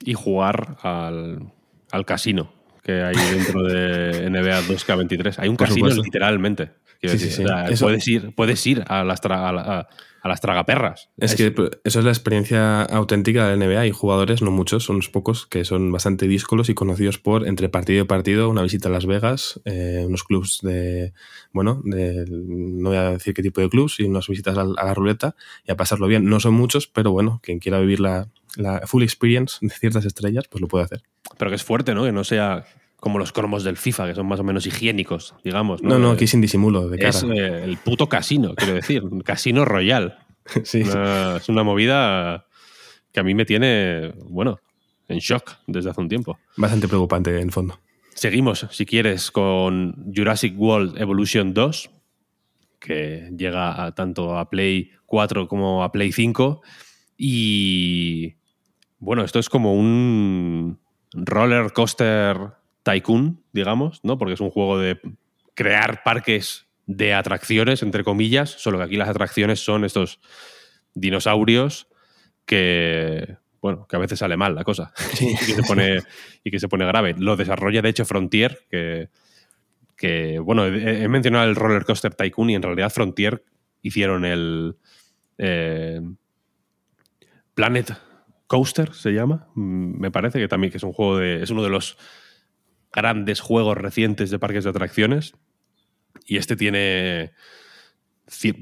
Y 0.00 0.14
jugar 0.14 0.76
al, 0.82 1.52
casino 2.06 2.55
que 2.86 3.02
hay 3.02 3.16
dentro 3.16 3.64
de 3.64 4.30
NBA 4.30 4.62
2K23. 4.62 5.34
Hay 5.38 5.48
un 5.48 5.56
casino 5.56 5.88
literalmente. 5.88 6.70
Sí, 7.02 7.18
sí, 7.18 7.30
sí. 7.30 7.44
puedes, 7.80 8.08
ir, 8.08 8.34
puedes 8.34 8.66
ir 8.66 8.84
a 8.86 9.04
las, 9.04 9.20
a, 9.24 9.88
a 10.22 10.28
las 10.28 10.40
tragaperras. 10.40 11.10
Es 11.18 11.34
que 11.34 11.52
eso 11.84 11.98
es 11.98 12.04
la 12.04 12.10
experiencia 12.10 12.82
auténtica 12.82 13.48
de 13.48 13.56
la 13.56 13.66
NBA. 13.66 13.86
y 13.86 13.90
jugadores, 13.90 14.40
no 14.40 14.50
muchos, 14.50 14.84
son 14.84 14.96
unos 14.96 15.08
pocos, 15.08 15.46
que 15.46 15.64
son 15.64 15.90
bastante 15.92 16.28
díscolos 16.28 16.68
y 16.68 16.74
conocidos 16.74 17.18
por, 17.18 17.46
entre 17.46 17.68
partido 17.68 18.04
y 18.04 18.06
partido, 18.06 18.48
una 18.48 18.62
visita 18.62 18.88
a 18.88 18.92
Las 18.92 19.04
Vegas, 19.04 19.60
eh, 19.64 20.04
unos 20.06 20.24
clubs 20.24 20.60
de, 20.62 21.12
bueno, 21.52 21.82
de, 21.84 22.24
no 22.28 22.90
voy 22.90 22.98
a 22.98 23.10
decir 23.10 23.34
qué 23.34 23.42
tipo 23.42 23.60
de 23.60 23.68
clubs, 23.68 24.00
y 24.00 24.04
unas 24.04 24.28
visitas 24.28 24.56
a, 24.56 24.64
la 24.64 24.94
ruleta 24.94 25.34
y 25.66 25.72
a 25.72 25.76
pasarlo 25.76 26.06
bien. 26.06 26.24
No 26.24 26.40
son 26.40 26.54
muchos, 26.54 26.86
pero 26.86 27.10
bueno, 27.10 27.40
quien 27.42 27.58
quiera 27.58 27.80
vivir 27.80 28.00
la, 28.00 28.28
la 28.56 28.86
full 28.86 29.02
experience 29.02 29.58
de 29.60 29.70
ciertas 29.70 30.04
estrellas, 30.04 30.46
pues 30.48 30.60
lo 30.60 30.68
puede 30.68 30.84
hacer. 30.84 31.02
Pero 31.36 31.50
que 31.50 31.56
es 31.56 31.64
fuerte, 31.64 31.94
¿no? 31.94 32.04
Que 32.04 32.12
no 32.12 32.24
sea 32.24 32.64
como 32.96 33.18
los 33.18 33.32
cromos 33.32 33.62
del 33.62 33.76
FIFA, 33.76 34.08
que 34.08 34.14
son 34.14 34.26
más 34.26 34.40
o 34.40 34.44
menos 34.44 34.66
higiénicos, 34.66 35.34
digamos. 35.44 35.82
No, 35.82 35.98
no, 35.98 36.10
aquí 36.10 36.26
sin 36.26 36.40
disimulo, 36.40 36.88
de 36.88 36.98
cara. 36.98 37.10
Es 37.10 37.22
eh, 37.22 37.64
el 37.64 37.76
puto 37.76 38.08
casino, 38.08 38.54
quiero 38.54 38.74
decir, 38.74 39.04
un 39.04 39.20
casino 39.20 39.64
royal. 39.64 40.18
sí, 40.64 40.80
Es 40.80 41.48
una 41.48 41.62
movida 41.62 42.46
que 43.12 43.20
a 43.20 43.22
mí 43.22 43.34
me 43.34 43.44
tiene, 43.44 44.12
bueno, 44.28 44.60
en 45.08 45.18
shock 45.18 45.52
desde 45.66 45.90
hace 45.90 46.00
un 46.00 46.08
tiempo. 46.08 46.38
Bastante 46.56 46.88
preocupante, 46.88 47.38
en 47.40 47.50
fondo. 47.50 47.78
Seguimos, 48.14 48.66
si 48.70 48.86
quieres, 48.86 49.30
con 49.30 50.12
Jurassic 50.14 50.58
World 50.58 51.00
Evolution 51.00 51.52
2, 51.52 51.90
que 52.80 53.30
llega 53.36 53.92
tanto 53.94 54.38
a 54.38 54.48
Play 54.48 54.90
4 55.04 55.48
como 55.48 55.84
a 55.84 55.92
Play 55.92 56.12
5. 56.12 56.62
Y 57.18 58.34
bueno, 58.98 59.22
esto 59.22 59.38
es 59.38 59.48
como 59.48 59.74
un 59.74 60.78
roller 61.16 61.72
coaster 61.72 62.36
tycoon, 62.82 63.42
digamos, 63.52 64.00
¿no? 64.04 64.18
Porque 64.18 64.34
es 64.34 64.40
un 64.40 64.50
juego 64.50 64.78
de 64.78 65.00
crear 65.54 66.02
parques 66.02 66.66
de 66.86 67.14
atracciones, 67.14 67.82
entre 67.82 68.04
comillas, 68.04 68.50
solo 68.50 68.78
que 68.78 68.84
aquí 68.84 68.96
las 68.96 69.08
atracciones 69.08 69.60
son 69.60 69.84
estos 69.84 70.20
dinosaurios 70.94 71.88
que, 72.44 73.36
bueno, 73.60 73.86
que 73.88 73.96
a 73.96 73.98
veces 73.98 74.20
sale 74.20 74.36
mal 74.36 74.54
la 74.54 74.62
cosa 74.62 74.92
y, 75.20 75.36
que 75.36 75.54
se 75.54 75.62
pone, 75.62 75.98
y 76.44 76.50
que 76.50 76.60
se 76.60 76.68
pone 76.68 76.86
grave. 76.86 77.14
Lo 77.18 77.36
desarrolla, 77.36 77.82
de 77.82 77.88
hecho, 77.88 78.04
Frontier, 78.04 78.60
que, 78.70 79.08
que 79.96 80.38
bueno, 80.38 80.66
he, 80.66 81.08
mencionado 81.08 81.48
el 81.48 81.56
Roller 81.56 81.84
Coaster 81.84 82.14
Tycoon 82.14 82.50
y 82.50 82.54
en 82.54 82.62
realidad 82.62 82.90
Frontier 82.90 83.42
hicieron 83.82 84.24
el 84.24 84.76
eh, 85.38 86.00
Planet 87.54 87.96
Coaster, 88.46 88.92
se 88.94 89.12
llama, 89.12 89.48
mm, 89.54 90.00
me 90.00 90.10
parece 90.10 90.38
que 90.38 90.48
también 90.48 90.70
que 90.70 90.78
es 90.78 90.82
un 90.82 90.92
juego 90.92 91.18
de, 91.18 91.42
es 91.42 91.50
uno 91.50 91.62
de 91.62 91.70
los 91.70 91.96
grandes 92.92 93.40
juegos 93.40 93.76
recientes 93.76 94.30
de 94.30 94.38
parques 94.38 94.64
de 94.64 94.70
atracciones. 94.70 95.34
Y 96.26 96.38
este 96.38 96.56
tiene, 96.56 97.32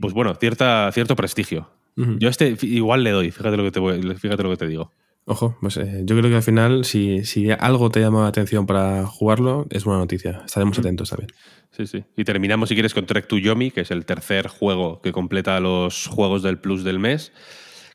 pues 0.00 0.12
bueno, 0.12 0.34
cierta, 0.34 0.90
cierto 0.92 1.16
prestigio. 1.16 1.70
Yo 1.96 2.28
este 2.28 2.56
igual 2.62 3.04
le 3.04 3.12
doy, 3.12 3.30
fíjate 3.30 3.56
lo 3.56 3.62
que 3.62 3.70
te, 3.70 4.16
fíjate 4.16 4.42
lo 4.42 4.50
que 4.50 4.56
te 4.56 4.66
digo. 4.66 4.90
Ojo, 5.26 5.56
pues 5.60 5.76
eh, 5.76 6.02
yo 6.04 6.18
creo 6.18 6.28
que 6.28 6.36
al 6.36 6.42
final, 6.42 6.84
si, 6.84 7.24
si, 7.24 7.50
algo 7.50 7.88
te 7.88 8.00
llama 8.00 8.22
la 8.22 8.26
atención 8.26 8.66
para 8.66 9.06
jugarlo, 9.06 9.66
es 9.70 9.84
buena 9.84 10.00
noticia. 10.00 10.42
Estaremos 10.44 10.78
atentos 10.78 11.10
también. 11.10 11.30
Sí, 11.70 11.86
sí. 11.86 12.04
Y 12.16 12.24
terminamos, 12.24 12.68
si 12.68 12.74
quieres, 12.74 12.92
con 12.92 13.06
Trek 13.06 13.26
to 13.28 13.38
Yomi, 13.38 13.70
que 13.70 13.82
es 13.82 13.90
el 13.90 14.04
tercer 14.04 14.48
juego 14.48 15.00
que 15.00 15.12
completa 15.12 15.60
los 15.60 16.08
juegos 16.08 16.42
del 16.42 16.58
Plus 16.58 16.84
del 16.84 16.98
mes, 16.98 17.32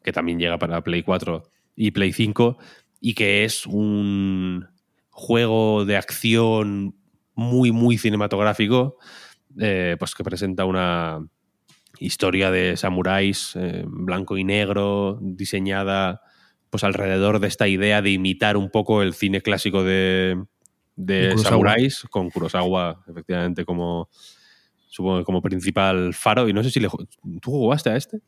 que 0.02 0.12
también 0.12 0.40
llega 0.40 0.58
para 0.58 0.82
Play 0.82 1.04
4 1.04 1.44
y 1.80 1.92
Play 1.92 2.12
5, 2.12 2.58
y 3.00 3.14
que 3.14 3.46
es 3.46 3.66
un 3.66 4.68
juego 5.10 5.86
de 5.86 5.96
acción 5.96 6.94
muy, 7.36 7.72
muy 7.72 7.98
cinematográfico, 7.98 8.98
eh, 9.58 9.96
pues 9.98 10.14
que 10.14 10.26
presenta 10.26 10.66
una 10.66 11.26
historia 11.98 12.52
de 12.52 12.76
samuráis 12.76 13.54
eh, 13.56 13.86
blanco 13.88 14.38
y 14.38 14.44
negro, 14.44 15.20
diseñada 15.22 16.22
pues 16.70 16.84
alrededor 16.84 17.40
de 17.40 17.48
esta 17.48 17.70
idea 17.70 18.02
de 18.02 18.12
imitar 18.12 18.58
un 18.58 18.70
poco 18.70 19.02
el 19.02 19.14
cine 19.14 19.42
clásico 19.42 19.82
de, 19.86 20.44
de 20.98 21.38
samuráis, 21.38 22.04
con 22.10 22.30
Kurosawa, 22.30 23.06
efectivamente, 23.08 23.64
como 23.64 24.10
supongo 24.90 25.24
como 25.24 25.42
principal 25.42 26.14
faro. 26.14 26.50
Y 26.50 26.54
no 26.54 26.64
sé 26.64 26.72
si 26.72 26.80
le, 26.80 26.90
tú 26.90 27.52
jugaste 27.52 27.90
a 27.90 27.96
este. 27.96 28.20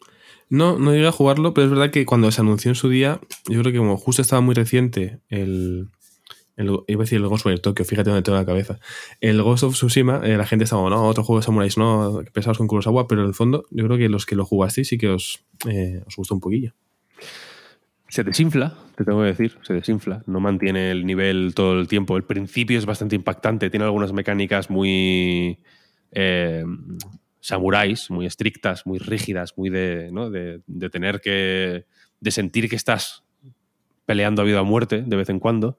No, 0.50 0.80
no 0.80 0.94
llegué 0.94 1.08
a 1.08 1.12
jugarlo, 1.12 1.54
pero 1.54 1.66
es 1.66 1.72
verdad 1.72 1.92
que 1.92 2.06
cuando 2.06 2.32
se 2.32 2.42
anunció 2.42 2.70
en 2.70 2.76
su 2.76 2.90
día, 2.90 3.20
yo 3.50 3.60
creo 3.62 3.72
que 3.72 3.78
como 3.78 3.98
justo 3.98 4.22
estaba 4.22 4.42
muy 4.42 4.56
reciente 4.56 5.20
el, 5.30 5.90
iba 6.58 7.02
a 7.02 7.04
decir 7.04 7.18
el 7.18 7.28
Ghostwire 7.28 7.60
Tokyo, 7.60 7.86
fíjate 7.86 8.10
dónde 8.10 8.24
tengo 8.24 8.38
la 8.38 8.46
cabeza. 8.46 8.80
El 9.20 9.42
Ghost 9.42 9.64
of 9.64 9.74
Tsushima, 9.74 10.22
eh, 10.24 10.38
la 10.38 10.46
gente 10.46 10.66
estaba, 10.66 10.90
no, 10.90 11.04
otro 11.04 11.24
juego 11.24 11.40
de 11.40 11.46
samuráis, 11.46 11.78
no, 11.78 12.22
pesados 12.34 12.58
con 12.58 12.68
Kurosawa, 12.68 13.08
pero 13.08 13.22
en 13.22 13.28
el 13.28 13.34
fondo 13.34 13.66
yo 13.72 13.86
creo 13.86 13.98
que 13.98 14.10
los 14.10 14.26
que 14.26 14.36
lo 14.36 14.46
jugasteis 14.46 14.88
sí 14.88 14.98
que 14.98 15.10
os, 15.10 15.44
eh, 15.68 16.04
os 16.06 16.16
gustó 16.16 16.36
un 16.36 16.42
poquillo. 16.42 16.74
Se 18.08 18.24
desinfla, 18.24 18.78
te 18.98 19.06
tengo 19.06 19.22
que 19.22 19.28
decir, 19.28 19.58
se 19.62 19.74
desinfla, 19.74 20.24
no 20.28 20.42
mantiene 20.42 20.92
el 20.92 21.06
nivel 21.06 21.54
todo 21.56 21.80
el 21.80 21.88
tiempo. 21.88 22.18
El 22.18 22.24
principio 22.24 22.78
es 22.78 22.86
bastante 22.86 23.16
impactante, 23.16 23.70
tiene 23.70 23.86
algunas 23.86 24.12
mecánicas 24.12 24.70
muy 24.70 25.60
eh, 26.12 26.64
samuráis, 27.40 28.10
muy 28.10 28.26
estrictas, 28.26 28.86
muy 28.86 29.00
rígidas, 29.00 29.58
muy 29.58 29.70
de, 29.70 30.10
¿no? 30.12 30.30
de, 30.30 30.62
de 30.68 30.90
tener 30.90 31.22
que, 31.22 31.86
de 32.20 32.32
sentir 32.32 32.70
que 32.70 32.76
estás 32.76 33.24
peleando 34.06 34.42
a 34.42 34.46
vida 34.46 34.62
o 34.62 34.66
muerte 34.66 35.04
de 35.06 35.16
vez 35.16 35.30
en 35.30 35.40
cuando 35.40 35.78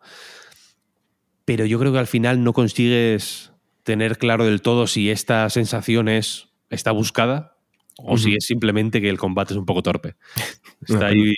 pero 1.44 1.64
yo 1.66 1.78
creo 1.78 1.92
que 1.92 1.98
al 1.98 2.06
final 2.06 2.42
no 2.44 2.52
consigues 2.52 3.52
tener 3.82 4.18
claro 4.18 4.44
del 4.44 4.62
todo 4.62 4.86
si 4.86 5.10
esta 5.10 5.48
sensación 5.50 6.08
es, 6.08 6.48
está 6.70 6.92
buscada 6.92 7.56
o 7.98 8.16
si 8.16 8.34
es 8.34 8.46
simplemente 8.46 9.00
que 9.00 9.08
el 9.08 9.18
combate 9.18 9.54
es 9.54 9.58
un 9.58 9.66
poco 9.66 9.82
torpe. 9.82 10.16
Está 10.88 11.06
ahí, 11.06 11.34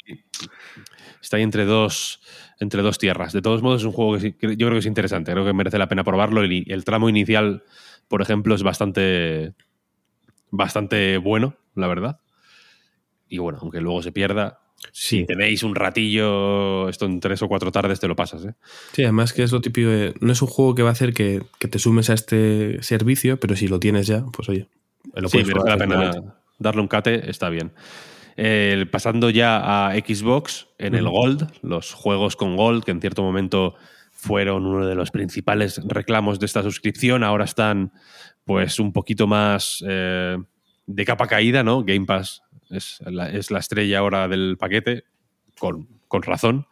está 1.20 1.36
ahí 1.36 1.42
entre, 1.42 1.66
dos, 1.66 2.22
entre 2.60 2.80
dos 2.80 2.96
tierras. 2.96 3.34
De 3.34 3.42
todos 3.42 3.60
modos, 3.60 3.82
es 3.82 3.84
un 3.84 3.92
juego 3.92 4.16
que, 4.16 4.34
yo 4.40 4.66
creo 4.66 4.70
que 4.70 4.78
es 4.78 4.86
interesante, 4.86 5.32
creo 5.32 5.44
que 5.44 5.52
merece 5.52 5.76
la 5.76 5.86
pena 5.86 6.02
probarlo. 6.02 6.42
El, 6.42 6.64
el 6.66 6.84
tramo 6.84 7.10
inicial, 7.10 7.62
por 8.08 8.22
ejemplo, 8.22 8.54
es 8.54 8.62
bastante, 8.62 9.54
bastante 10.50 11.18
bueno, 11.18 11.56
la 11.74 11.86
verdad. 11.86 12.20
Y 13.28 13.38
bueno, 13.38 13.58
aunque 13.60 13.80
luego 13.80 14.02
se 14.02 14.12
pierda, 14.12 14.60
si 14.92 15.24
tenéis 15.24 15.62
un 15.62 15.74
ratillo, 15.74 16.88
esto 16.88 17.06
en 17.06 17.20
tres 17.20 17.42
o 17.42 17.48
cuatro 17.48 17.72
tardes 17.72 18.00
te 18.00 18.08
lo 18.08 18.16
pasas. 18.16 18.44
¿eh? 18.44 18.54
Sí, 18.92 19.02
además 19.02 19.32
que 19.32 19.42
es 19.42 19.52
lo 19.52 19.60
típico 19.60 19.88
de, 19.88 20.14
No 20.20 20.32
es 20.32 20.42
un 20.42 20.48
juego 20.48 20.74
que 20.74 20.82
va 20.82 20.90
a 20.90 20.92
hacer 20.92 21.14
que, 21.14 21.42
te 21.58 21.78
sumes 21.78 22.10
a 22.10 22.14
este 22.14 22.82
servicio, 22.82 23.38
pero 23.38 23.56
si 23.56 23.68
lo 23.68 23.80
tienes 23.80 24.06
ya, 24.06 24.24
pues 24.32 24.48
oye, 24.48 24.68
lo 25.14 25.28
sí, 25.28 25.38
merece 25.38 25.68
la 25.68 25.76
pena 25.76 26.34
darle 26.58 26.80
un 26.80 26.88
cate, 26.88 27.30
está 27.30 27.48
bien. 27.48 27.72
pasando 28.90 29.30
ya 29.30 29.88
a 29.88 29.94
Xbox, 29.94 30.68
en 30.78 30.94
el 30.94 31.08
Gold, 31.08 31.50
los 31.62 31.92
juegos 31.92 32.36
con 32.36 32.56
Gold, 32.56 32.84
que 32.84 32.90
en 32.90 33.00
cierto 33.00 33.22
momento 33.22 33.74
fueron 34.24 34.64
uno 34.64 34.86
de 34.86 34.94
los 34.94 35.10
principales 35.10 35.82
reclamos 35.86 36.40
de 36.40 36.46
esta 36.46 36.62
suscripción, 36.62 37.22
ahora 37.22 37.44
están 37.44 37.92
pues 38.44 38.78
un 38.78 38.92
poquito 38.92 39.26
más 39.26 39.84
eh, 39.86 40.38
de 40.86 41.04
capa 41.04 41.26
caída, 41.26 41.62
¿no? 41.62 41.84
Game 41.84 42.06
Pass 42.06 42.42
es 42.70 43.00
la, 43.04 43.28
estrella 43.28 43.98
ahora 43.98 44.26
del 44.26 44.56
paquete, 44.58 45.04
con, 45.58 45.86
razón. 46.22 46.66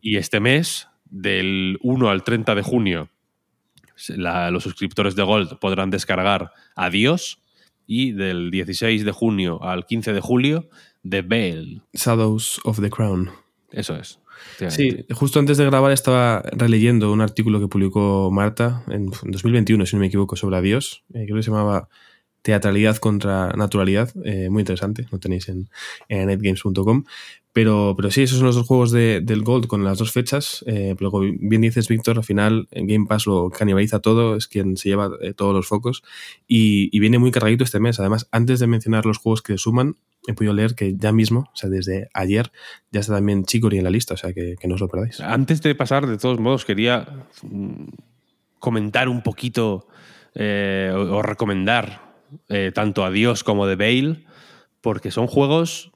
Y 0.00 0.16
este 0.16 0.38
mes, 0.38 0.88
del 1.06 1.78
1 1.82 2.08
al 2.08 2.22
30 2.22 2.54
de 2.54 2.62
junio, 2.62 3.10
los 4.16 4.62
suscriptores 4.62 5.16
de 5.16 5.22
Gold 5.22 5.58
podrán 5.58 5.90
descargar 5.90 6.52
Adiós 6.76 7.40
y 7.86 8.12
del 8.12 8.50
16 8.50 9.04
de 9.04 9.12
junio 9.12 9.62
al 9.62 9.86
15 9.86 10.12
de 10.12 10.20
julio, 10.20 10.68
The 11.08 11.22
Veil. 11.22 11.82
Shadows 11.94 12.60
of 12.64 12.80
the 12.80 12.90
Crown. 12.90 13.30
Eso 13.72 13.96
es. 13.96 14.20
Sí, 14.68 15.04
justo 15.12 15.38
antes 15.38 15.58
de 15.58 15.64
grabar 15.64 15.92
estaba 15.92 16.42
releyendo 16.52 17.12
un 17.12 17.20
artículo 17.20 17.60
que 17.60 17.68
publicó 17.68 18.30
Marta 18.30 18.82
en 18.88 19.06
2021, 19.06 19.86
si 19.86 19.96
no 19.96 20.00
me 20.00 20.06
equivoco, 20.06 20.36
sobre 20.36 20.56
Adiós. 20.56 21.04
Eh, 21.14 21.24
creo 21.24 21.36
que 21.36 21.42
se 21.42 21.50
llamaba 21.50 21.88
teatralidad 22.46 22.98
contra 22.98 23.48
naturalidad, 23.56 24.12
eh, 24.24 24.48
muy 24.50 24.60
interesante, 24.60 25.04
lo 25.10 25.18
tenéis 25.18 25.48
en, 25.48 25.68
netgames.com. 26.08 27.02
Pero, 27.52 27.94
pero 27.96 28.10
sí, 28.12 28.22
esos 28.22 28.38
son 28.38 28.46
los 28.46 28.54
dos 28.54 28.66
juegos 28.68 28.92
de, 28.92 29.20
del 29.20 29.42
Gold 29.42 29.66
con 29.66 29.82
las 29.82 29.98
dos 29.98 30.12
fechas. 30.12 30.62
Eh, 30.68 30.94
pero 30.96 31.10
como 31.10 31.24
bien 31.40 31.62
dices, 31.62 31.88
Víctor, 31.88 32.18
al 32.18 32.22
final 32.24 32.68
en 32.70 32.86
Game 32.86 33.06
Pass 33.08 33.26
lo 33.26 33.50
canibaliza 33.50 33.98
todo, 33.98 34.36
es 34.36 34.46
quien 34.46 34.76
se 34.76 34.90
lleva 34.90 35.10
eh, 35.22 35.32
todos 35.32 35.54
los 35.54 35.66
focos 35.66 36.04
y, 36.46 36.88
y, 36.96 37.00
viene 37.00 37.18
muy 37.18 37.32
cargadito 37.32 37.64
este 37.64 37.80
mes. 37.80 37.98
Además, 37.98 38.28
antes 38.30 38.60
de 38.60 38.68
mencionar 38.68 39.06
los 39.06 39.18
juegos 39.18 39.42
que 39.42 39.58
suman, 39.58 39.96
he 40.26 40.34
podido 40.34 40.52
leer 40.52 40.74
que 40.74 40.94
ya 40.96 41.12
mismo, 41.12 41.50
o 41.52 41.56
sea, 41.56 41.70
desde 41.70 42.08
ayer, 42.14 42.50
ya 42.90 43.00
está 43.00 43.14
también 43.14 43.44
Chicory 43.44 43.78
en 43.78 43.84
la 43.84 43.90
lista, 43.90 44.14
o 44.14 44.16
sea, 44.16 44.32
que, 44.32 44.56
no 44.64 44.74
os 44.74 44.80
lo 44.80 44.88
perdáis. 44.88 45.20
Antes 45.20 45.62
de 45.62 45.74
pasar, 45.74 46.06
de 46.06 46.18
todos 46.18 46.40
modos, 46.40 46.64
quería 46.64 47.06
mm, 47.42 47.88
comentar 48.58 49.08
un 49.08 49.22
poquito 49.22 49.86
eh, 50.34 50.92
o, 50.94 51.22
recomendar 51.22 52.14
eh, 52.48 52.72
tanto 52.74 53.04
a 53.04 53.10
Dios 53.10 53.44
como 53.44 53.66
de 53.66 53.76
Bale, 53.76 54.24
porque 54.80 55.10
son 55.10 55.26
juegos 55.26 55.92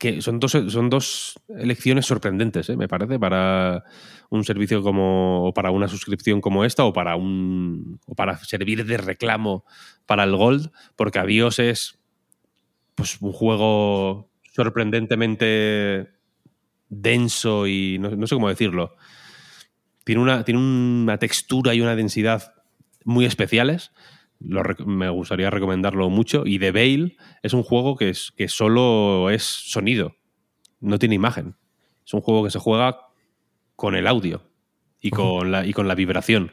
que 0.00 0.22
son 0.22 0.40
dos, 0.40 0.52
son 0.52 0.88
dos 0.88 1.38
elecciones 1.48 2.06
sorprendentes, 2.06 2.70
¿eh? 2.70 2.76
me 2.76 2.88
parece, 2.88 3.18
para 3.18 3.84
un 4.30 4.44
servicio 4.44 4.82
como, 4.82 5.46
o 5.46 5.52
para 5.52 5.70
una 5.70 5.88
suscripción 5.88 6.40
como 6.40 6.64
esta, 6.64 6.86
o 6.86 6.94
para 6.94 7.16
un. 7.16 8.00
o 8.06 8.14
para 8.14 8.38
servir 8.38 8.86
de 8.86 8.96
reclamo 8.96 9.66
para 10.06 10.24
el 10.24 10.34
Gold, 10.34 10.70
porque 10.96 11.18
Adiós 11.18 11.58
es 11.58 11.99
pues 13.00 13.18
un 13.22 13.32
juego 13.32 14.30
sorprendentemente 14.52 16.10
denso 16.90 17.66
y 17.66 17.98
no, 17.98 18.10
no 18.10 18.26
sé 18.26 18.34
cómo 18.34 18.50
decirlo. 18.50 18.94
Tiene 20.04 20.20
una, 20.20 20.44
tiene 20.44 20.60
una 20.60 21.16
textura 21.16 21.74
y 21.74 21.80
una 21.80 21.96
densidad 21.96 22.52
muy 23.04 23.24
especiales. 23.24 23.92
Lo, 24.38 24.62
me 24.84 25.08
gustaría 25.08 25.48
recomendarlo 25.48 26.10
mucho. 26.10 26.42
Y 26.44 26.58
The 26.58 26.72
Veil 26.72 27.16
es 27.42 27.54
un 27.54 27.62
juego 27.62 27.96
que, 27.96 28.10
es, 28.10 28.32
que 28.36 28.48
solo 28.48 29.30
es 29.30 29.44
sonido, 29.44 30.16
no 30.80 30.98
tiene 30.98 31.14
imagen. 31.14 31.56
Es 32.04 32.12
un 32.12 32.20
juego 32.20 32.44
que 32.44 32.50
se 32.50 32.58
juega 32.58 32.98
con 33.76 33.94
el 33.94 34.06
audio 34.06 34.42
y, 35.00 35.08
con, 35.08 35.50
la, 35.50 35.66
y 35.66 35.72
con 35.72 35.88
la 35.88 35.94
vibración 35.94 36.52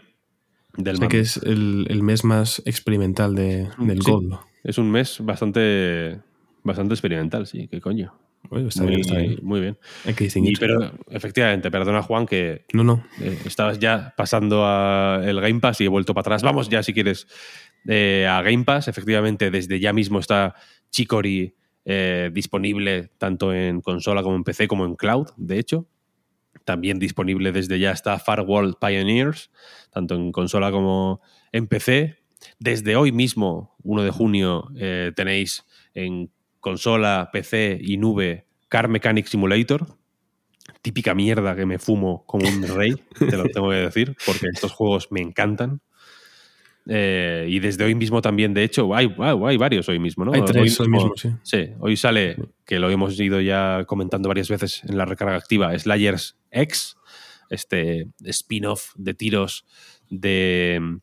del 0.78 0.96
o 0.96 1.00
sea 1.00 1.08
que 1.10 1.20
es 1.20 1.38
el, 1.38 1.88
el, 1.90 2.04
mes 2.04 2.24
más 2.24 2.62
experimental 2.66 3.36
de, 3.36 3.68
del 3.80 4.02
sí, 4.02 4.12
Gold. 4.12 4.38
Es 4.64 4.78
un 4.78 4.92
mes 4.92 5.20
bastante, 5.22 6.20
bastante 6.68 6.94
experimental, 6.94 7.48
sí, 7.48 7.68
qué 7.68 7.82
coño. 7.82 8.14
Oye, 8.50 8.68
está 8.68 8.84
muy, 8.84 8.92
bien, 8.92 9.02
está 9.02 9.18
bien. 9.18 9.40
muy 9.42 9.60
bien. 9.60 9.78
Hay 10.06 10.14
que 10.14 10.26
distinguir. 10.26 10.54
Y, 10.54 10.56
pero 10.60 10.92
efectivamente, 11.10 11.72
perdona 11.72 12.04
Juan 12.04 12.26
que 12.26 12.66
No, 12.74 12.84
no. 12.84 13.04
eh, 13.20 13.38
estabas 13.46 13.80
ya 13.80 14.14
pasando 14.16 14.64
a 14.66 15.22
el 15.26 15.42
Game 15.42 15.60
Pass 15.60 15.82
y 15.82 15.86
he 15.86 15.88
vuelto 15.88 16.14
para 16.14 16.22
atrás. 16.22 16.44
Vamos 16.44 16.70
ya 16.70 16.84
si 16.84 16.94
quieres 16.94 17.28
eh, 17.88 18.28
a 18.30 18.42
Game 18.44 18.64
Pass. 18.64 18.88
Efectivamente, 18.88 19.50
desde 19.50 19.80
ya 19.80 19.92
mismo 19.92 20.20
está 20.20 20.56
Chicory 20.92 21.56
eh, 21.86 22.30
disponible 22.32 23.10
tanto 23.18 23.54
en 23.54 23.82
consola 23.82 24.22
como 24.24 24.36
en 24.36 24.44
PC 24.44 24.68
como 24.68 24.86
en 24.86 24.96
cloud, 24.96 25.28
de 25.38 25.60
hecho. 25.60 25.88
También 26.64 27.00
disponible 27.00 27.52
desde 27.52 27.80
ya 27.80 27.92
está 27.92 28.20
Far 28.20 28.42
World 28.42 28.76
Pioneers, 28.80 29.52
tanto 29.92 30.16
en 30.16 30.32
consola 30.32 30.70
como 30.72 31.22
en 31.52 31.68
PC. 31.68 32.18
Desde 32.60 32.96
hoy 32.96 33.12
mismo, 33.12 33.76
1 33.84 34.04
de 34.04 34.12
junio, 34.12 34.70
tenéis 35.16 35.66
en 35.94 36.30
consola, 36.60 37.30
PC 37.32 37.80
y 37.82 37.98
nube 37.98 38.46
Car 38.70 38.88
Mechanic 38.88 39.28
Simulator. 39.28 39.88
Típica 40.82 41.16
mierda 41.16 41.56
que 41.56 41.66
me 41.66 41.80
fumo 41.80 42.26
como 42.26 42.48
un 42.48 42.68
rey, 42.68 42.94
te 43.18 43.38
lo 43.38 43.46
tengo 43.46 43.70
que 43.70 43.78
decir, 43.78 44.16
porque 44.26 44.48
estos 44.54 44.72
juegos 44.72 45.12
me 45.12 45.22
encantan. 45.22 45.82
Eh, 46.90 47.48
y 47.50 47.60
desde 47.60 47.84
hoy 47.84 47.96
mismo 47.96 48.22
también, 48.22 48.54
de 48.54 48.64
hecho, 48.64 48.94
hay, 48.96 49.14
hay 49.20 49.58
varios 49.58 49.90
hoy 49.90 50.00
mismo, 50.00 50.24
¿no? 50.24 50.34
Hay 50.34 50.44
tres 50.46 50.80
hoy 50.80 50.88
mismo, 50.88 51.14
sí. 51.16 51.30
Sí, 51.44 51.70
hoy 51.80 51.98
sale, 51.98 52.38
que 52.66 52.80
lo 52.80 52.90
hemos 52.90 53.20
ido 53.20 53.42
ya 53.42 53.84
comentando 53.86 54.30
varias 54.30 54.50
veces 54.50 54.84
en 54.86 54.98
la 54.98 55.06
recarga 55.06 55.36
activa, 55.36 55.78
Slayers 55.78 56.38
X, 56.52 56.96
este 57.50 58.08
spin-off 58.24 58.94
de 58.96 59.14
tiros 59.14 59.66
de 60.10 61.00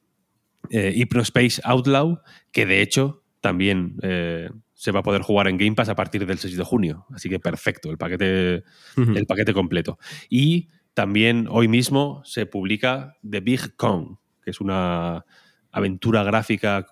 eh, 0.71 0.93
Hypnospace 0.95 1.61
Outlaw, 1.65 2.23
que 2.51 2.67
de 2.67 2.81
hecho 2.81 3.23
también 3.41 3.97
eh, 4.03 4.51
se 4.85 4.93
va 4.93 5.01
a 5.01 5.03
poder 5.03 5.23
jugar 5.23 5.49
en 5.49 5.57
Game 5.57 5.75
Pass 5.75 5.89
a 5.89 5.95
partir 5.95 6.27
del 6.27 6.37
6 6.37 6.59
de 6.59 6.63
junio. 6.63 7.07
Así 7.15 7.31
que 7.31 7.41
perfecto, 7.41 7.91
el 7.91 7.97
paquete, 7.97 8.65
uh 8.99 9.01
-huh. 9.01 9.17
el 9.17 9.25
paquete 9.25 9.55
completo. 9.55 9.99
Y 10.29 10.69
también 10.93 11.47
hoy 11.51 11.69
mismo 11.69 12.21
se 12.27 12.45
publica 12.45 13.17
The 13.27 13.41
Big 13.41 13.77
Kong, 13.77 14.19
que 14.43 14.51
es 14.51 14.61
una 14.61 15.25
aventura 15.73 16.23
gráfica 16.23 16.87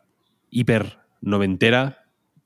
hiper 0.48 1.00
noventera, 1.20 1.98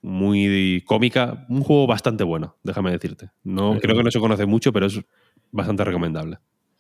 muy 0.03 0.83
cómica, 0.85 1.47
un 1.49 1.63
juego 1.63 1.87
bastante 1.87 2.25
bueno, 2.25 2.57
déjame 2.65 2.91
decirte. 2.91 3.31
No, 3.45 3.79
creo 3.81 3.97
que 3.97 4.03
no 4.03 4.11
se 4.11 4.19
conoce 4.19 4.47
mucho, 4.47 4.73
pero 4.73 4.87
es 4.87 5.01
bastante 5.53 5.85
recomendable. 5.85 6.39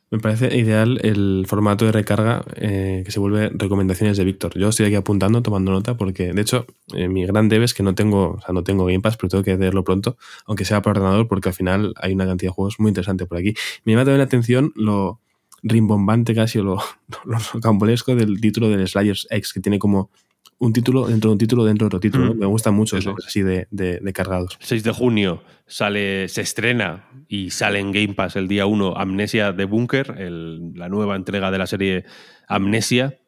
Me 0.08 0.20
parece 0.20 0.56
ideal 0.56 1.00
el 1.02 1.46
formato 1.48 1.84
de 1.84 1.90
recarga 1.90 2.44
eh, 2.54 3.02
que 3.04 3.10
se 3.10 3.18
vuelve 3.18 3.48
recomendaciones 3.48 4.16
de 4.16 4.24
Víctor. 4.24 4.56
Yo 4.56 4.68
estoy 4.68 4.86
aquí 4.86 4.94
apuntando, 4.94 5.42
tomando 5.42 5.72
nota, 5.72 5.96
porque 5.96 6.32
de 6.32 6.40
hecho 6.40 6.64
eh, 6.94 7.08
mi 7.08 7.26
gran 7.26 7.48
debe 7.48 7.64
es 7.64 7.74
que 7.74 7.82
no 7.82 7.96
tengo, 7.96 8.34
o 8.34 8.40
sea, 8.40 8.54
no 8.54 8.62
tengo 8.62 8.84
Game 8.84 9.00
Pass, 9.00 9.16
pero 9.16 9.30
tengo 9.30 9.42
que 9.42 9.56
verlo 9.56 9.82
pronto, 9.82 10.16
aunque 10.46 10.64
sea 10.64 10.80
por 10.80 10.96
ordenador, 10.96 11.26
porque 11.26 11.48
al 11.48 11.54
final 11.56 11.92
hay 11.96 12.12
una 12.12 12.24
cantidad 12.24 12.50
de 12.50 12.54
juegos 12.54 12.78
muy 12.78 12.90
interesante 12.90 13.26
por 13.26 13.38
aquí. 13.38 13.54
Me 13.84 13.92
llama 13.92 14.04
también 14.04 14.18
la 14.18 14.24
atención 14.24 14.72
lo 14.76 15.18
rimbombante 15.64 16.36
casi 16.36 16.60
o 16.60 16.62
lo, 16.62 16.76
lo 17.24 17.38
rocambolesco 17.52 18.14
del 18.14 18.40
título 18.40 18.68
del 18.68 18.86
Slayers 18.86 19.26
X, 19.30 19.52
que 19.52 19.60
tiene 19.60 19.80
como 19.80 20.10
un 20.58 20.72
título 20.72 21.06
dentro 21.06 21.30
de 21.30 21.32
un 21.32 21.38
título 21.38 21.64
dentro 21.64 21.84
de 21.84 21.86
otro 21.88 22.00
título. 22.00 22.24
Mm. 22.24 22.28
¿no? 22.28 22.34
Me 22.34 22.46
gusta 22.46 22.70
mucho 22.70 22.96
eso, 22.96 23.14
así 23.26 23.42
de, 23.42 23.68
de, 23.70 23.98
de, 24.00 24.12
cargados. 24.12 24.56
6 24.60 24.82
de 24.82 24.92
junio 24.92 25.42
sale, 25.66 26.28
se 26.28 26.42
estrena 26.42 27.08
y 27.28 27.50
sale 27.50 27.78
en 27.80 27.92
Game 27.92 28.14
Pass 28.14 28.36
el 28.36 28.48
día 28.48 28.66
1 28.66 28.96
Amnesia 28.96 29.52
de 29.52 29.64
Bunker, 29.64 30.14
el, 30.18 30.72
la 30.74 30.88
nueva 30.88 31.16
entrega 31.16 31.50
de 31.50 31.58
la 31.58 31.66
serie 31.66 32.04
Amnesia. 32.48 33.18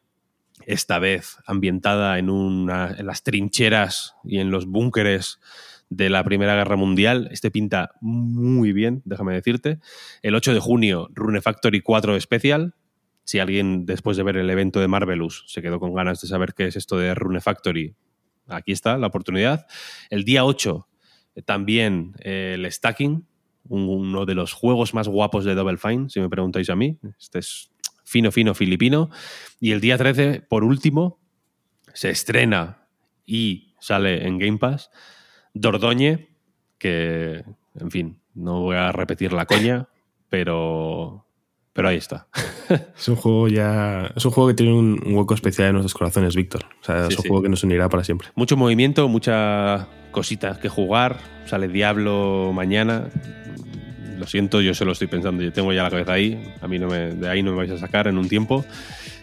Esta 0.65 0.99
vez 0.99 1.37
ambientada 1.45 2.19
en, 2.19 2.29
una, 2.29 2.95
en 2.97 3.05
las 3.07 3.23
trincheras 3.23 4.15
y 4.23 4.39
en 4.39 4.51
los 4.51 4.65
búnkeres 4.65 5.39
de 5.89 6.09
la 6.09 6.23
Primera 6.23 6.55
Guerra 6.55 6.75
Mundial. 6.75 7.29
Este 7.31 7.49
pinta 7.49 7.91
muy 8.01 8.73
bien, 8.73 9.01
déjame 9.05 9.33
decirte. 9.33 9.79
El 10.21 10.35
8 10.35 10.53
de 10.53 10.59
junio, 10.59 11.09
Rune 11.13 11.41
Factory 11.41 11.81
4 11.81 12.19
Special, 12.19 12.75
si 13.29 13.37
alguien 13.37 13.85
después 13.85 14.17
de 14.17 14.23
ver 14.23 14.37
el 14.37 14.49
evento 14.49 14.79
de 14.79 14.87
Marvelous 14.87 15.43
se 15.45 15.61
quedó 15.61 15.79
con 15.79 15.93
ganas 15.93 16.19
de 16.19 16.27
saber 16.27 16.55
qué 16.55 16.65
es 16.65 16.75
esto 16.75 16.97
de 16.97 17.13
Rune 17.13 17.41
Factory, 17.41 17.93
aquí 18.47 18.71
está 18.71 18.97
la 18.97 19.05
oportunidad. 19.05 19.67
El 20.09 20.23
día 20.23 20.45
8 20.45 20.87
también 21.45 22.15
eh, 22.21 22.53
el 22.55 22.71
Stacking, 22.71 23.27
uno 23.65 24.25
de 24.25 24.33
los 24.33 24.53
juegos 24.53 24.95
más 24.95 25.07
guapos 25.07 25.45
de 25.45 25.53
Double 25.53 25.77
Fine, 25.77 26.09
si 26.09 26.19
me 26.19 26.27
preguntáis 26.27 26.71
a 26.71 26.75
mí. 26.75 26.97
Este 27.19 27.37
es 27.37 27.71
fino, 28.03 28.31
fino 28.31 28.55
filipino. 28.55 29.11
Y 29.59 29.73
el 29.73 29.79
día 29.79 29.95
13, 29.95 30.41
por 30.49 30.63
último, 30.63 31.19
se 31.93 32.09
estrena 32.09 32.87
y 33.27 33.75
sale 33.79 34.25
en 34.25 34.39
Game 34.39 34.57
Pass 34.57 34.89
Dordoñe, 35.53 36.29
que, 36.79 37.43
en 37.75 37.91
fin, 37.91 38.21
no 38.33 38.61
voy 38.61 38.77
a 38.77 38.91
repetir 38.91 39.33
la 39.33 39.45
coña, 39.45 39.87
pero 40.29 41.28
pero 41.79 41.87
ahí 41.87 41.95
está. 41.95 42.27
es 42.97 43.07
un 43.07 43.15
juego 43.15 43.47
ya. 43.47 44.11
Es 44.13 44.25
un 44.25 44.31
juego 44.31 44.49
que 44.49 44.53
tiene 44.53 44.73
un, 44.73 45.01
hueco 45.05 45.33
especial 45.33 45.69
en 45.69 45.75
nuestros 45.75 45.93
corazones, 45.93 46.35
Víctor. 46.35 46.65
O 46.81 46.83
sea, 46.83 47.05
sí, 47.05 47.13
es 47.13 47.17
un 47.19 47.23
sí. 47.23 47.29
juego 47.29 47.43
que 47.43 47.47
nos 47.47 47.63
unirá 47.63 47.87
para 47.87 48.03
siempre. 48.03 48.27
Mucho 48.35 48.57
movimiento, 48.57 49.07
muchas 49.07 49.85
cositas 50.11 50.57
que 50.57 50.67
jugar. 50.67 51.21
Sale 51.45 51.69
Diablo 51.69 52.51
mañana. 52.53 53.07
Lo 54.17 54.27
siento, 54.27 54.59
yo 54.59 54.73
se 54.73 54.83
lo 54.83 54.91
estoy 54.91 55.07
pensando. 55.07 55.41
Yo 55.41 55.53
tengo 55.53 55.71
ya 55.71 55.83
la 55.83 55.89
cabeza 55.89 56.11
ahí. 56.11 56.53
A 56.59 56.67
mí 56.67 56.79
no 56.79 56.87
me, 56.87 57.11
de 57.11 57.29
ahí 57.29 57.41
no 57.41 57.51
me 57.51 57.57
vais 57.59 57.71
a 57.71 57.77
sacar 57.77 58.07
en 58.07 58.17
un 58.17 58.27
tiempo. 58.27 58.65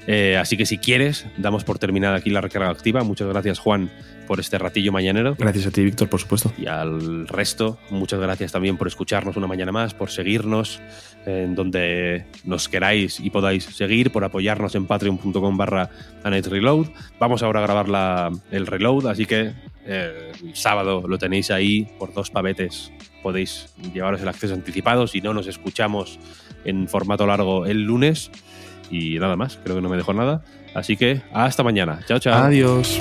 Eh, 0.07 0.39
así 0.39 0.57
que 0.57 0.65
si 0.65 0.79
quieres, 0.79 1.27
damos 1.37 1.63
por 1.63 1.79
terminada 1.79 2.17
aquí 2.17 2.31
la 2.31 2.41
recarga 2.41 2.71
activa. 2.71 3.05
Muchas 3.05 3.29
gracias, 3.29 3.59
Juan, 3.59 3.91
por 4.27 4.41
este 4.41 4.59
ratillo 4.59 4.93
mañanero. 4.93 5.37
Gracias 5.39 5.67
a 5.67 5.71
ti, 5.71 5.85
Víctor, 5.85 6.09
por 6.09 6.21
supuesto. 6.21 6.53
Y 6.59 6.67
al 6.67 7.27
resto, 7.29 7.79
muchas 7.91 8.21
gracias 8.21 8.53
también 8.53 8.77
por 8.77 8.89
escucharnos 8.89 9.37
una 9.37 9.47
mañana 9.47 9.73
más, 9.73 9.95
por 9.95 10.11
seguirnos 10.11 10.81
en 11.27 11.55
donde 11.55 12.27
nos 12.45 12.69
queráis 12.69 13.21
y 13.21 13.31
podáis 13.31 13.65
seguir, 13.65 14.13
por 14.13 14.25
apoyarnos 14.25 14.75
en 14.75 14.87
patreon.com 14.87 15.57
barra 15.57 15.91
Reload. 16.23 16.87
Vamos 17.19 17.43
ahora 17.43 17.61
a 17.61 17.63
grabar 17.63 17.89
la, 17.89 18.31
el 18.51 18.67
reload, 18.67 19.07
así 19.07 19.27
que 19.27 19.53
eh, 19.87 20.33
el 20.43 20.55
sábado 20.55 21.05
lo 21.07 21.19
tenéis 21.19 21.51
ahí 21.51 21.89
por 21.99 22.13
dos 22.13 22.31
pavetes. 22.31 22.93
Podéis 23.23 23.75
llevaros 23.93 24.21
el 24.21 24.29
acceso 24.29 24.55
anticipado. 24.55 25.07
Si 25.07 25.21
no, 25.21 25.35
nos 25.35 25.47
escuchamos 25.47 26.19
en 26.65 26.89
formato 26.89 27.27
largo 27.27 27.67
el 27.67 27.83
lunes. 27.83 28.31
Y 28.91 29.19
nada 29.19 29.37
más, 29.37 29.59
creo 29.63 29.77
que 29.77 29.83
no 29.83 29.89
me 29.89 29.97
dejo 29.97 30.13
nada. 30.13 30.43
Así 30.75 30.97
que 30.97 31.23
hasta 31.33 31.63
mañana. 31.63 32.01
Chao, 32.07 32.19
chao. 32.19 32.45
Adiós. 32.45 33.01